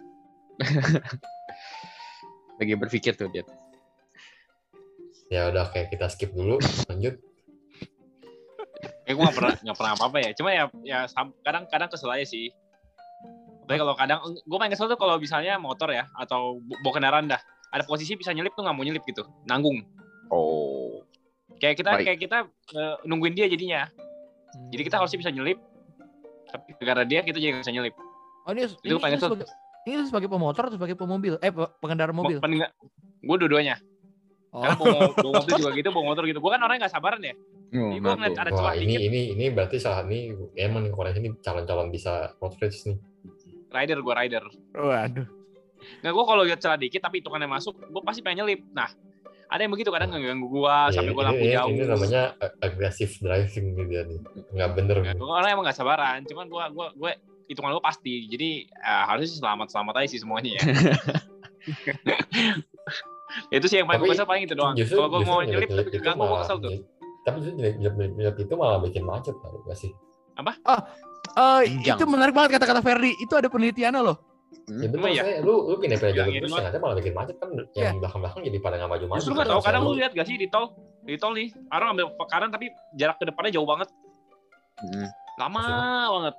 Lagi 2.60 2.72
berpikir 2.76 3.16
tuh 3.16 3.28
dia. 3.28 3.44
ya 5.26 5.50
udah 5.50 5.66
kayak 5.72 5.90
kita 5.90 6.06
skip 6.06 6.30
dulu 6.32 6.62
lanjut 6.86 7.18
eh 9.06 9.14
gua 9.14 9.30
nggak 9.30 9.38
pernah 9.38 9.54
nggak 9.62 9.78
pernah 9.78 9.92
apa-apa 9.94 10.18
ya. 10.22 10.30
Cuma 10.34 10.50
ya 10.52 10.64
ya 10.82 11.00
kadang-kadang 11.46 11.90
kesel 11.94 12.10
aja 12.10 12.26
sih. 12.26 12.50
Tapi 13.66 13.82
kalau 13.82 13.98
kadang 13.98 14.22
gue 14.22 14.58
main 14.62 14.70
kesel 14.70 14.86
tuh 14.86 14.98
kalau 14.98 15.18
misalnya 15.18 15.58
motor 15.58 15.90
ya 15.90 16.06
atau 16.22 16.62
bawa 16.86 16.94
kendaraan 16.94 17.26
dah 17.26 17.42
ada 17.74 17.82
posisi 17.82 18.14
bisa 18.14 18.30
nyelip 18.30 18.54
tuh 18.54 18.62
nggak 18.62 18.76
mau 18.78 18.86
nyelip 18.86 19.02
gitu, 19.10 19.26
nanggung. 19.50 19.82
Oh. 20.30 21.02
Kayak 21.58 21.82
kita 21.82 21.90
Baik. 21.98 22.06
kayak 22.06 22.20
kita 22.22 22.38
eh, 22.78 22.96
nungguin 23.10 23.34
dia 23.34 23.50
jadinya. 23.50 23.90
Jadi 24.70 24.82
kita 24.86 25.02
harusnya 25.02 25.18
bisa 25.18 25.32
nyelip. 25.34 25.58
Tapi 26.54 26.78
gara 26.80 27.04
dia 27.04 27.26
kita 27.26 27.42
jadi 27.42 27.58
nggak 27.58 27.64
bisa 27.66 27.74
nyelip. 27.74 27.96
Oh 28.46 28.54
ini, 28.54 28.70
Itu 28.70 28.78
ini, 28.86 29.02
paling 29.02 29.18
ini, 29.18 29.24
sebagai, 29.26 29.48
ini 29.90 29.94
sebagai 30.06 30.30
pemotor 30.30 30.64
atau 30.70 30.76
sebagai 30.78 30.96
pemobil? 30.96 31.34
Eh 31.42 31.50
pe- 31.50 31.72
pengendara 31.82 32.14
mobil. 32.14 32.38
Gue 33.26 33.38
dua-duanya. 33.42 33.82
Oh. 34.54 34.62
Karena 34.62 34.78
bawa, 34.78 35.00
bawa 35.18 35.32
mobil 35.42 35.54
juga 35.66 35.72
gitu, 35.74 35.90
bawa 35.90 36.06
motor 36.14 36.24
gitu. 36.30 36.38
Gue 36.38 36.52
kan 36.54 36.62
orangnya 36.62 36.86
nggak 36.86 36.94
sabaran 36.94 37.20
ya. 37.26 37.34
Oh, 37.68 37.88
Jadi 37.88 37.96
gue 37.96 38.02
nah 38.02 38.16
ngeliat 38.16 38.38
ada 38.38 38.48
wah 38.48 38.58
celah 38.62 38.74
ini 38.76 38.86
dikit, 38.88 39.04
ini 39.04 39.22
ini 39.32 39.44
berarti 39.50 39.76
salah 39.78 40.02
ini 40.04 40.34
emang 40.56 40.82
nih 40.82 40.90
Korea 40.90 41.14
ini 41.14 41.30
calon-calon 41.38 41.90
bisa 41.90 42.34
road 42.36 42.54
race 42.56 42.86
nih 42.86 42.96
rider 43.68 44.00
gue 44.00 44.14
rider. 44.14 44.44
Waduh. 44.72 45.26
Nah 46.02 46.10
gue 46.10 46.24
kalau 46.24 46.42
lihat 46.42 46.58
celah 46.58 46.76
dikit 46.76 47.00
tapi 47.00 47.20
hitungannya 47.20 47.46
masuk, 47.46 47.76
gue 47.76 48.02
pasti 48.02 48.20
pengen 48.20 48.42
nyelip. 48.42 48.64
Nah 48.72 48.88
ada 49.46 49.60
yang 49.60 49.70
begitu 49.70 49.90
kadang 49.90 50.10
ngeganggu 50.10 50.48
gue 50.48 50.76
Ya, 50.88 50.92
sampai 50.92 51.08
gue 51.08 51.16
ini, 51.16 51.28
lampu 51.28 51.44
ini, 51.44 51.54
jauh. 51.54 51.70
ini 51.70 51.84
namanya 51.84 52.22
ag- 52.36 52.56
aggressive 52.64 53.12
driving 53.20 53.66
nih 53.74 53.84
dia 53.86 54.02
nih 54.04 54.18
nggak 54.52 54.70
bener 54.74 54.96
Ya, 55.04 55.12
gue 55.14 55.28
orang 55.28 55.50
emang 55.52 55.64
gak 55.64 55.76
sabaran, 55.76 56.24
cuman 56.24 56.48
gue 56.48 56.64
gue 56.72 56.88
gue 56.96 57.12
hitungan 57.46 57.72
gue 57.72 57.84
pasti. 57.84 58.26
Jadi 58.26 58.66
eh, 58.66 59.04
harusnya 59.06 59.36
selamat 59.36 59.68
selamat 59.70 59.94
aja 60.00 60.08
sih 60.08 60.18
semuanya 60.18 60.56
ya. 60.56 60.62
itu 63.52 63.66
sih 63.68 63.78
yang 63.78 63.86
paling 63.86 64.00
gue 64.00 64.10
kesel 64.10 64.24
paling 64.24 64.46
itu 64.46 64.54
doang. 64.54 64.74
Kalau 64.78 65.08
gue 65.12 65.20
mau 65.22 65.42
nyelip- 65.42 65.68
tapi 65.68 65.82
itu 65.84 65.90
keganggu 65.94 66.18
gue 66.18 66.28
malah- 66.28 66.42
kesel 66.42 66.58
tuh. 66.58 66.72
Tapi 67.26 67.42
nyelip 67.50 68.38
itu 68.38 68.54
malah 68.54 68.80
bikin 68.80 69.04
macet 69.04 69.34
tau 69.36 69.60
gak 69.64 69.76
sih 69.76 69.92
Eh, 71.36 71.62
Panjang. 71.66 71.98
itu 71.98 72.04
menarik 72.06 72.32
banget 72.32 72.56
kata-kata 72.56 72.80
Ferdi. 72.80 73.12
Itu 73.18 73.34
ada 73.34 73.50
penelitiannya 73.50 74.00
loh. 74.00 74.18
ya 74.66 74.88
Emang 74.88 75.12
iya? 75.12 75.22
saya 75.22 75.36
lu 75.42 75.68
lu 75.68 75.76
pindah 75.76 76.00
pindah 76.00 76.16
jalur 76.16 76.32
terus 76.34 76.54
ternyata 76.54 76.78
malah 76.80 76.96
bikin 76.96 77.14
macet 77.14 77.36
kan 77.38 77.50
yang 77.76 77.98
belakang 78.00 78.20
belakang 78.20 78.42
jadi 78.42 78.58
pada 78.58 78.76
nggak 78.78 78.90
maju 78.90 79.06
maju 79.06 79.20
Justru 79.20 79.34
gak 79.36 79.48
tau, 79.48 79.60
kadang 79.60 79.82
lu 79.84 79.94
lihat 79.94 80.12
gak 80.12 80.26
sih 80.26 80.38
di 80.38 80.48
tol, 80.48 80.72
di 81.02 81.18
tol 81.18 81.34
nih, 81.34 81.52
orang 81.70 81.88
ambil 81.92 82.06
ke 82.10 82.26
kanan 82.26 82.50
tapi 82.50 82.66
jarak 82.94 83.18
ke 83.18 83.26
depannya 83.26 83.52
jauh 83.52 83.68
banget, 83.68 83.90
Hmm. 84.76 85.08
lama 85.36 85.60
Maksudnya? 85.60 86.08
banget. 86.10 86.36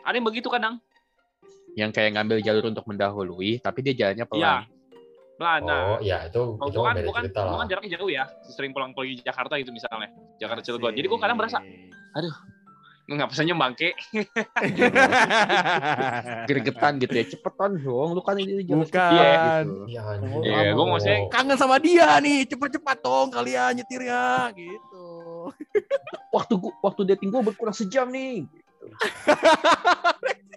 Ada 0.00 0.14
yang 0.14 0.26
begitu 0.26 0.48
kadang. 0.48 0.74
Yang 1.72 1.90
kayak 1.92 2.10
ngambil 2.12 2.38
jalur 2.40 2.64
untuk 2.66 2.84
mendahului, 2.84 3.50
tapi 3.58 3.78
dia 3.80 3.94
jalannya 3.94 4.24
Iya. 4.24 4.30
pelan. 4.30 4.40
Pelan, 4.42 4.62
nah. 5.40 5.96
oh 5.96 5.98
ya 6.04 6.28
itu 6.28 6.60
Kalau 6.60 6.68
itu 6.68 6.76
gue 6.76 6.84
kan, 6.84 6.94
beda 6.94 7.06
gua 7.08 7.14
kan, 7.16 7.22
cerita 7.24 7.40
lah 7.40 7.56
kan 7.56 7.66
jaraknya 7.72 7.90
jauh 7.96 8.10
ya, 8.12 8.24
sering 8.52 8.76
pulang 8.76 8.92
pergi 8.92 9.24
Jakarta 9.24 9.56
gitu 9.56 9.72
misalnya, 9.72 10.12
Jakarta 10.36 10.60
Cilegon. 10.60 10.92
Jadi 10.92 11.06
gue 11.08 11.18
kadang 11.18 11.38
berasa, 11.40 11.58
nggak 13.10 13.28
bisa 13.34 13.42
senyum 13.42 13.58
bangke. 13.58 13.90
Gregetan 16.48 17.02
gitu 17.02 17.14
ya. 17.18 17.24
Cepetan 17.26 17.74
dong, 17.82 18.14
lu 18.14 18.22
kan 18.22 18.38
ini 18.38 18.62
jalan 18.62 18.86
Bukan. 18.86 19.10
Iya, 19.10 19.34
gitu. 19.66 19.82
iya 19.90 20.02
anjir. 20.06 20.30
Oh, 20.30 20.42
Iya, 20.46 20.70
gua 20.78 20.86
maksudnya 20.94 21.18
Kangen 21.34 21.58
sama 21.58 21.82
dia 21.82 22.22
nih. 22.22 22.46
Cepet-cepet 22.46 22.98
dong 23.02 23.34
kalian 23.34 23.82
nyetirnya 23.82 24.54
gitu. 24.54 25.06
Waktu 26.30 26.54
gua, 26.54 26.72
waktu 26.86 27.02
dating 27.10 27.34
gua 27.34 27.42
berkurang 27.42 27.74
sejam 27.74 28.06
nih. 28.14 28.46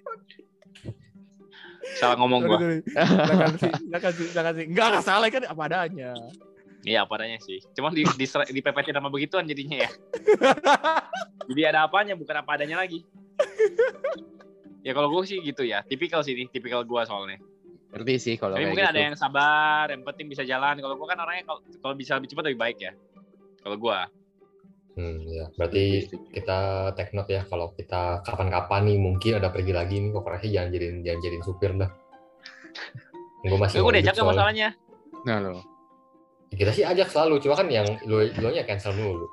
Salah 1.99 2.15
ngomong 2.19 2.41
gue. 2.47 2.57
Silakan 2.95 3.53
sih, 3.59 3.71
silakan 3.71 4.11
sih, 4.15 4.25
silakan 4.31 4.53
sih. 4.55 4.65
Enggak, 4.71 4.85
enggak 4.93 5.05
salah 5.05 5.27
kan 5.27 5.43
apa 5.47 5.61
adanya. 5.67 6.11
Iya 6.83 7.07
padanya 7.07 7.39
sih. 7.39 7.63
Cuman 7.75 7.95
di, 7.95 8.03
di, 8.03 8.25
di 8.27 8.59
PPT 8.59 8.91
nama 8.91 9.07
begituan 9.07 9.47
jadinya 9.47 9.87
ya. 9.87 9.89
Jadi 11.49 11.61
ada 11.63 11.87
apanya, 11.87 12.15
bukan 12.19 12.35
apa 12.43 12.59
adanya 12.59 12.79
lagi. 12.83 13.07
ya 14.83 14.91
kalau 14.91 15.07
gue 15.11 15.23
sih 15.23 15.39
gitu 15.39 15.63
ya. 15.63 15.83
Tipikal 15.87 16.23
sih 16.27 16.35
nih, 16.35 16.51
tipikal 16.51 16.83
gue 16.83 17.01
soalnya. 17.07 17.39
Ngerti 17.93 18.15
sih 18.19 18.35
kalau 18.35 18.57
Tapi 18.57 18.67
kayak 18.67 18.71
mungkin 18.73 18.85
gitu. 18.89 18.93
ada 18.97 19.01
yang 19.05 19.15
sabar, 19.15 19.85
yang 19.91 20.03
penting 20.03 20.27
bisa 20.27 20.43
jalan. 20.43 20.75
Kalau 20.81 20.95
gue 20.99 21.07
kan 21.07 21.19
orangnya 21.23 21.43
kalau 21.47 21.59
kalau 21.79 21.95
bisa 21.95 22.19
lebih 22.19 22.29
cepat 22.35 22.43
lebih 22.51 22.59
baik 22.59 22.77
ya. 22.83 22.91
Kalau 23.63 23.77
gue. 23.79 23.99
Hmm, 24.97 25.17
ya 25.27 25.45
berarti 25.57 26.07
kita 26.33 26.91
take 26.97 27.13
note 27.13 27.31
ya 27.31 27.41
kalau 27.45 27.73
kita 27.77 28.21
kapan-kapan 28.25 28.81
nih 28.89 28.97
mungkin 29.01 29.31
ada 29.41 29.49
pergi 29.49 29.73
lagi 29.73 29.95
nih 30.01 30.09
kok 30.13 30.23
Korea 30.25 30.41
jangan 30.41 30.69
jadiin 30.73 30.97
jangan 31.01 31.19
jadiin 31.21 31.43
supir 31.43 31.71
dah 31.77 31.91
gue 33.43 33.59
masih 33.59 33.83
Gue 33.83 33.91
mau 33.91 33.93
diajak 33.93 34.15
soalnya. 34.15 34.31
masalahnya. 34.31 34.69
Nah, 35.27 35.37
lo. 35.43 35.61
kita 36.53 36.69
sih 36.69 36.85
ajak 36.85 37.09
selalu 37.09 37.41
cuma 37.41 37.57
kan 37.57 37.67
yang 37.67 37.87
lu 38.05 38.29
lu 38.29 38.47
nya 38.53 38.61
cancel 38.61 38.93
dulu 38.93 39.25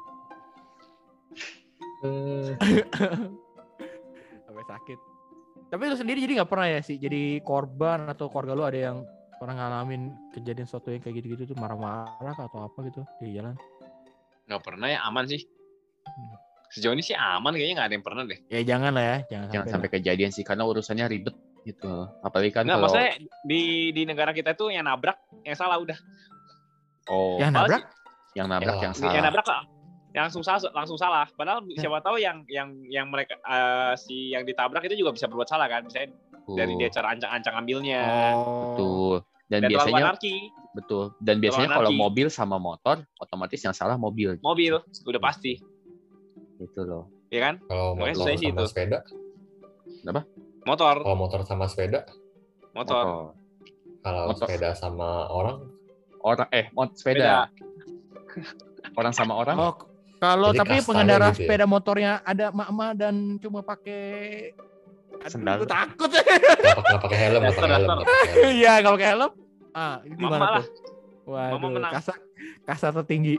Sampai 4.49 4.65
sakit. 4.65 4.99
Tapi 5.69 5.83
lu 5.85 5.97
sendiri 6.01 6.25
jadi 6.25 6.41
nggak 6.41 6.51
pernah 6.51 6.67
ya 6.73 6.81
sih 6.81 6.97
jadi 6.97 7.45
korban 7.45 8.09
atau 8.09 8.33
keluarga 8.33 8.57
lu 8.57 8.65
ada 8.65 8.79
yang 8.81 9.05
pernah 9.37 9.53
ngalamin 9.57 10.13
kejadian 10.33 10.65
sesuatu 10.65 10.93
yang 10.93 11.05
kayak 11.05 11.21
gitu-gitu 11.21 11.53
tuh 11.53 11.57
marah-marah 11.61 12.37
atau 12.37 12.65
apa 12.65 12.79
gitu 12.89 13.05
di 13.21 13.37
jalan? 13.37 13.53
Gak 14.51 14.61
pernah 14.61 14.89
ya, 14.89 14.99
aman 15.03 15.25
sih. 15.25 15.47
Hmm. 16.03 16.35
Sejauh 16.69 16.91
ini 16.91 17.03
sih 17.03 17.15
aman, 17.15 17.51
kayaknya 17.51 17.75
gak 17.77 17.89
ada 17.89 17.95
yang 17.95 18.03
pernah 18.03 18.23
deh. 18.25 18.39
Ya 18.47 18.61
jangan 18.65 18.91
lah 18.93 19.05
ya, 19.05 19.17
jangan, 19.29 19.47
Jangan 19.49 19.67
sampai. 19.67 19.71
sampai 19.87 19.89
kejadian 19.93 20.31
sih 20.31 20.43
karena 20.43 20.63
urusannya 20.65 21.07
ribet 21.07 21.35
gitu. 21.63 21.93
Apalagi 22.21 22.51
kan 22.51 22.63
Nggak, 22.65 22.75
kalau 22.75 22.87
maksudnya 22.89 23.11
di 23.45 23.63
di 23.91 24.03
negara 24.03 24.31
kita 24.31 24.55
tuh 24.55 24.71
yang 24.71 24.85
nabrak, 24.85 25.15
yang 25.43 25.55
salah 25.55 25.79
udah. 25.79 25.99
oh. 27.07 27.39
Yang 27.39 27.51
nabrak? 27.53 27.83
yang 28.31 28.47
nabrak 28.47 28.71
Ya, 28.71 28.79
yang 28.81 28.93
Yang 28.93 28.95
salah. 28.97 29.23
nabrak 29.23 29.47
lah. 29.47 29.63
Yang 30.11 30.23
langsung 30.27 30.43
salah, 30.43 30.61
langsung 30.73 30.99
salah. 30.99 31.27
Padahal 31.31 31.59
Ya. 31.69 31.83
siapa 31.83 31.99
tahu 32.01 32.17
yang 32.17 32.43
yang 32.47 32.71
yang 32.87 33.07
mereka 33.07 33.39
eh, 33.41 33.95
si 33.97 34.31
yang 34.31 34.43
ditabrak 34.43 34.83
itu 34.85 34.95
juga 34.97 35.11
bisa 35.13 35.27
berbuat 35.27 35.47
salah 35.47 35.67
kan. 35.67 35.83
Misalnya 35.83 36.15
dari 36.51 36.75
dia 36.77 36.91
cara 36.91 37.15
ancang-ancang 37.15 37.55
ambilnya. 37.57 38.01
Oh. 38.35 38.75
Betul. 38.75 39.17
Dan, 39.51 39.67
biasanya 39.67 40.15
anarki. 40.15 40.55
betul. 40.73 41.11
Dan 41.19 41.43
biasanya 41.43 41.75
kalau 41.75 41.91
mobil 41.91 42.31
sama 42.31 42.57
motor 42.57 43.03
otomatis 43.19 43.59
yang 43.59 43.75
salah 43.75 43.99
mobil 43.99 44.39
Mobil, 44.39 44.79
udah 44.79 45.21
pasti. 45.21 45.59
gitu 46.63 46.81
loh. 46.87 47.11
Ya 47.35 47.51
kan? 47.51 47.55
kalau 47.67 47.99
motor 47.99 48.31
sih 48.31 48.39
sama 48.39 48.63
itu. 48.63 48.65
sepeda 48.71 48.99
Motor, 50.63 50.95
kalau 51.03 51.17
motor 51.19 51.41
sama 51.43 51.65
sepeda 51.67 52.07
motor. 52.71 53.03
Motor. 53.03 53.07
kalau 54.01 54.23
Motor. 54.31 54.47
sepeda 54.47 54.71
sama 54.79 55.27
orang 55.29 55.59
Orang 56.21 56.49
eh 56.53 56.69
mot 56.77 56.93
sepeda. 56.95 57.49
Orang 58.93 59.17
sama 59.17 59.41
orang. 59.41 59.57
Oh, 59.57 59.73
kalau 60.21 60.53
Jadi 60.53 60.61
tapi 60.61 60.77
pengendara 60.85 61.33
gitu 61.33 61.43
ya? 61.43 61.49
sepeda 61.49 61.65
motornya 61.65 62.13
ada 62.23 62.53
mak 62.53 62.93
dan 62.95 63.41
cuma 63.41 63.65
pakai 63.65 64.53
Aduh, 65.21 65.33
Sendal. 65.33 65.65
takut. 65.65 66.09
Nggak 66.13 67.01
pakai 67.01 67.19
helm, 67.19 67.41
nggak 67.41 67.57
pakai 67.57 67.73
helm. 67.73 67.89
Iya, 68.57 68.73
kalau 68.85 68.97
pakai 69.01 69.09
helm. 69.17 69.33
Ah, 69.73 70.03
Mama 70.03 70.17
gimana 70.17 70.47
lah. 70.51 70.61
tuh? 70.61 70.67
Waduh, 71.27 71.53
Mama 71.55 71.67
menang. 71.71 71.93
kasta 71.93 72.15
kasta 72.65 72.89
tertinggi. 72.93 73.37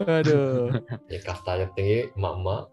Aduh. 0.00 0.74
Ya 1.12 1.18
kastanya 1.20 1.70
tinggi, 1.72 2.10
emak-emak. 2.12 2.66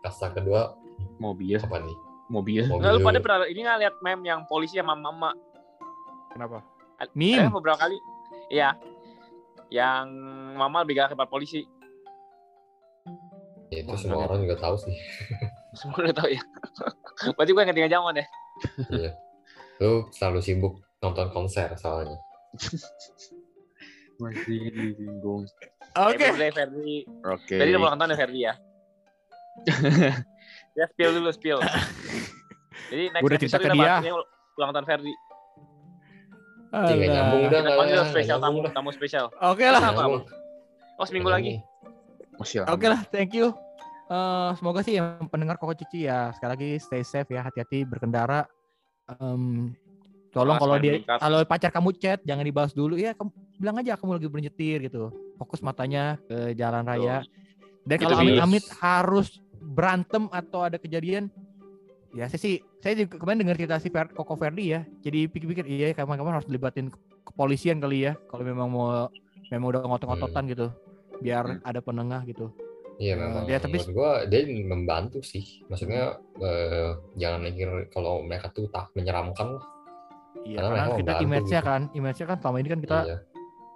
Kasta 0.00 0.30
kedua 0.30 0.72
Mobil. 1.18 1.56
apa 1.56 1.76
nih? 1.78 1.96
Mobil. 2.26 2.62
Mobil. 2.64 2.80
Nggak, 2.80 2.92
lu 2.92 3.00
pada 3.02 3.18
pernah 3.20 3.38
ini 3.44 3.60
nggak 3.60 3.80
lihat 3.80 3.94
meme 4.00 4.24
yang 4.24 4.40
polisi 4.46 4.76
sama 4.76 4.94
mama 4.94 5.36
Kenapa? 6.32 6.60
Ada 6.96 7.12
Meme. 7.12 7.48
beberapa 7.50 7.76
kali. 7.78 7.96
Iya. 8.48 8.76
Yang 9.68 10.06
mama 10.54 10.84
lebih 10.84 10.96
galak 10.96 11.12
daripada 11.12 11.28
polisi. 11.28 11.64
Ya, 13.68 13.82
itu 13.82 13.88
Wah, 13.88 13.98
semua 13.98 14.14
nggak 14.16 14.28
orang 14.30 14.40
juga 14.46 14.56
tahu 14.58 14.76
sih. 14.78 14.94
Semua 15.74 15.98
udah 15.98 16.14
tahu 16.14 16.28
ya. 16.30 16.42
Berarti 17.36 17.50
gue 17.50 17.60
yang 17.60 17.70
ketinggalan 17.72 17.94
zaman 17.94 18.14
ya. 18.14 18.26
Iya. 18.88 19.10
Lu 19.76 19.92
selalu 20.08 20.40
sibuk 20.40 20.74
nonton 21.00 21.26
konser 21.32 21.72
soalnya. 21.76 22.16
Masih 24.22 24.72
disinggung. 24.72 25.44
Oke. 25.96 26.16
Happy 26.16 26.16
birthday, 26.16 26.50
Ferdi. 26.52 26.96
Oke. 27.24 27.56
Ferdi 27.56 27.70
udah 27.72 27.82
ulang 27.84 27.96
tahun 28.00 28.10
ya 28.12 28.16
Ferdi 28.16 28.40
ya. 28.40 28.54
ya 30.78 30.84
spill 30.92 31.10
dulu 31.16 31.30
spill. 31.32 31.58
Jadi 32.92 33.02
next 33.12 33.24
udah 33.24 33.36
cerita 33.40 33.56
episode 33.56 33.60
ke 33.60 33.68
kita 33.68 33.76
dia. 33.76 33.84
bahasnya 34.00 34.12
ulang 34.56 34.72
tahun 34.72 34.86
Ferdi. 34.88 35.14
Alah. 36.74 36.92
nyambung 36.92 37.42
dah 37.46 37.48
Kita 37.48 37.56
nggak 37.62 37.76
panggil 37.78 38.00
spesial 38.10 38.38
tamu, 38.42 38.58
dah. 38.60 38.72
tamu 38.74 38.90
spesial. 38.92 39.26
Oke 39.40 39.64
lah. 39.64 39.80
Sama, 39.80 40.00
Nyambung. 40.02 40.24
Oh 40.96 41.04
seminggu 41.04 41.28
lagi. 41.30 41.54
nyambung. 41.60 42.40
Masih 42.40 42.56
lama. 42.64 42.72
Oke 42.76 42.86
lah, 42.88 43.00
thank 43.08 43.32
you. 43.32 43.48
Eh, 44.06 44.50
semoga 44.54 44.80
sih 44.86 44.94
yang 45.00 45.26
pendengar 45.26 45.58
Koko 45.58 45.74
Cici 45.74 46.06
ya 46.06 46.30
sekali 46.30 46.50
lagi 46.52 46.70
stay 46.78 47.02
safe 47.02 47.32
ya, 47.32 47.42
hati-hati 47.42 47.82
berkendara. 47.82 48.46
Em, 49.08 49.72
tolong 50.36 50.56
kalau 50.56 50.76
dia 50.76 50.92
meningkat. 50.94 51.18
kalau 51.18 51.38
pacar 51.42 51.70
kamu 51.70 51.90
chat 51.96 52.18
jangan 52.22 52.44
dibahas 52.44 52.72
dulu 52.72 52.94
ya, 52.94 53.10
kamu 53.12 53.28
bilang 53.56 53.76
aja 53.80 53.96
kamu 53.96 54.10
lagi 54.14 54.28
bernyetir 54.28 54.78
gitu. 54.84 55.08
Fokus 55.34 55.60
matanya 55.60 56.20
ke 56.22 56.52
jalan 56.52 56.84
raya. 56.84 57.24
Dan 57.82 57.96
kalau 57.98 58.18
amit-amit 58.18 58.64
harus 58.76 59.28
berantem 59.56 60.28
atau 60.28 60.60
ada 60.60 60.76
kejadian 60.76 61.26
ya 62.12 62.26
saya 62.26 62.38
sih 62.38 62.54
saya 62.78 62.96
juga 62.96 63.18
kemarin 63.18 63.42
dengar 63.42 63.56
cerita 63.56 63.76
si 63.76 63.88
Fer, 63.88 64.08
Koko 64.08 64.34
Verdi 64.34 64.72
ya. 64.72 64.84
Jadi 65.00 65.26
pikir-pikir 65.26 65.64
iya 65.64 65.92
kapan-kapan 65.92 66.36
harus 66.36 66.46
dilibatin 66.46 66.88
ke- 66.88 66.98
kepolisian 67.24 67.76
kali 67.76 68.04
ya 68.04 68.16
kalau 68.26 68.42
memang 68.42 68.68
mau 68.68 69.08
memang 69.46 69.66
udah 69.68 69.80
ngotot-ngototan 69.84 70.44
gitu. 70.48 70.66
Biar 71.18 71.44
Hmm. 71.46 71.60
ada 71.62 71.80
penengah 71.80 72.22
gitu. 72.24 72.52
Iya 72.96 73.12
memang. 73.14 73.44
dia 73.44 73.60
tapi- 73.60 73.76
Menurut 73.76 73.92
gua 73.92 74.24
dia 74.24 74.40
membantu 74.48 75.20
sih. 75.20 75.60
Maksudnya 75.68 76.16
eh, 76.40 76.90
jangan 77.14 77.44
mikir 77.44 77.68
kalau 77.92 78.24
mereka 78.24 78.48
tuh 78.48 78.66
tak 78.66 78.88
menyeramkan 78.92 79.60
lah. 79.60 79.64
Iya, 80.42 80.58
Karena 80.58 80.76
karena 80.76 80.96
kita 80.98 81.12
image-nya 81.20 81.60
kan, 81.60 81.80
image-nya 81.90 82.26
kan 82.26 82.36
selama 82.38 82.56
ini 82.58 82.68
kan 82.68 82.80
kita 82.80 82.98
Iya. 83.02 83.16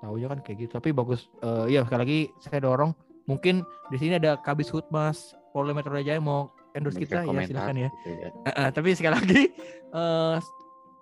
tahunya 0.00 0.26
kan 0.28 0.38
kayak 0.40 0.56
gitu. 0.58 0.72
Tapi 0.74 0.88
bagus, 0.90 1.20
eh 1.40 1.64
iya 1.68 1.80
sekali 1.82 2.00
lagi 2.00 2.18
saya 2.38 2.60
dorong. 2.60 2.92
Mungkin 3.24 3.62
di 3.88 3.96
sini 3.96 4.16
ada 4.16 4.34
Kabis 4.36 4.68
Hutmas, 4.68 5.16
Polda 5.50 5.70
Metro 5.70 5.94
Jaya 5.94 6.18
mau 6.18 6.50
endorse 6.72 6.98
kita 6.98 7.22
ya 7.22 7.26
komentar 7.26 7.50
silakan 7.50 7.76
ya. 7.78 7.88
gitu 7.90 8.08
ya. 8.10 8.28
Eh, 8.46 8.70
tapi 8.70 8.88
sekali 8.92 9.14
lagi 9.14 9.40
eh 9.98 10.36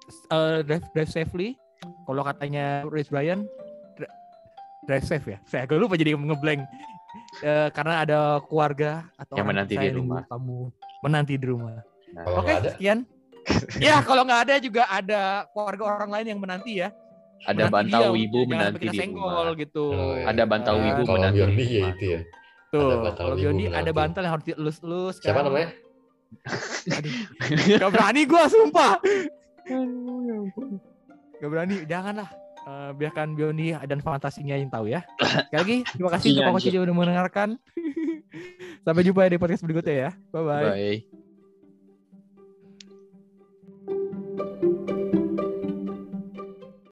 s- 0.06 0.26
eh, 0.28 0.58
drive, 0.62 0.86
drive 0.92 1.10
safely. 1.10 1.48
Kalau 2.04 2.22
katanya 2.22 2.82
Rich 2.84 3.08
Brian 3.08 3.46
dri- 3.94 4.12
drive 4.84 5.04
safe 5.04 5.26
ya. 5.26 5.38
Saya 5.44 5.64
agak 5.64 5.78
lupa 5.78 5.94
jadi 5.94 6.12
ngeblank. 6.12 6.64
Eh, 7.40 7.68
karena 7.70 8.02
ada 8.02 8.18
keluarga 8.44 9.08
atau 9.14 9.36
Yang 9.36 9.46
menanti 9.46 9.74
di 9.74 9.88
rumah. 9.90 10.22
kamu 10.26 10.56
menanti 11.00 11.34
di 11.36 11.46
rumah. 11.46 11.76
Nah, 12.10 12.24
Oke, 12.34 12.50
ada, 12.50 12.68
sekian. 12.72 13.04
Ya, 13.78 14.00
kalau 14.00 14.22
nggak 14.22 14.40
ada 14.44 14.54
juga 14.58 14.82
ada 14.86 15.22
keluarga 15.50 15.82
orang 15.94 16.10
lain 16.10 16.26
yang 16.32 16.40
menanti 16.40 16.80
ya. 16.80 16.88
ada 17.40 17.54
Menanti 17.64 17.70
bantal 17.70 18.02
dia, 18.02 18.10
wibu 18.12 18.38
jangan 18.40 18.50
menanti 18.50 18.78
di 18.84 18.98
senggol 18.98 19.30
rumah. 19.30 19.54
gitu. 19.54 19.84
Oh, 19.88 20.12
iya. 20.12 20.24
Ada 20.26 20.42
bantal 20.44 20.74
Ah, 20.74 20.82
wibu 20.82 21.00
kalau 21.00 21.16
menanti 21.16 21.30
di 21.30 21.38
Biondi 21.38 21.66
ya 21.68 21.82
itu 21.88 22.04
ya. 22.04 22.20
Tuh, 22.68 22.80
Ada 22.82 22.96
bantal 23.00 23.24
kalau 23.24 23.36
Biondi 23.36 23.64
ada 23.64 23.72
menanti. 23.72 23.92
bantal 23.94 24.20
yang 24.20 24.32
harus 24.34 24.46
dielus-elus 24.46 25.14
kan. 25.16 25.24
Siapa 25.24 25.40
namanya? 25.42 25.68
Gak 27.78 27.90
berani 27.90 28.20
gua 28.24 28.44
sumpah. 28.46 28.92
Gak 31.38 31.48
berani, 31.48 31.76
janganlah. 31.86 32.28
Eh, 32.60 32.90
biarkan 32.92 33.32
Biondi 33.32 33.72
dan 33.78 33.98
fantasinya 33.98 34.52
yang 34.52 34.68
tahu 34.68 34.90
ya. 34.90 35.00
Sekali 35.16 35.54
lagi, 35.54 35.76
terima 35.88 36.10
kasih 36.10 36.26
untuk 36.28 36.42
Iya, 36.42 36.50
Koko 36.50 36.60
Cici 36.60 36.78
udah 36.78 36.94
mendengarkan. 36.94 37.48
Sampai 38.82 39.02
jumpa 39.02 39.24
ya 39.24 39.30
di 39.30 39.38
podcast 39.38 39.62
berikutnya 39.62 39.94
ya. 39.94 40.10
Bye-bye. 40.28 40.66
Bye. 40.66 41.17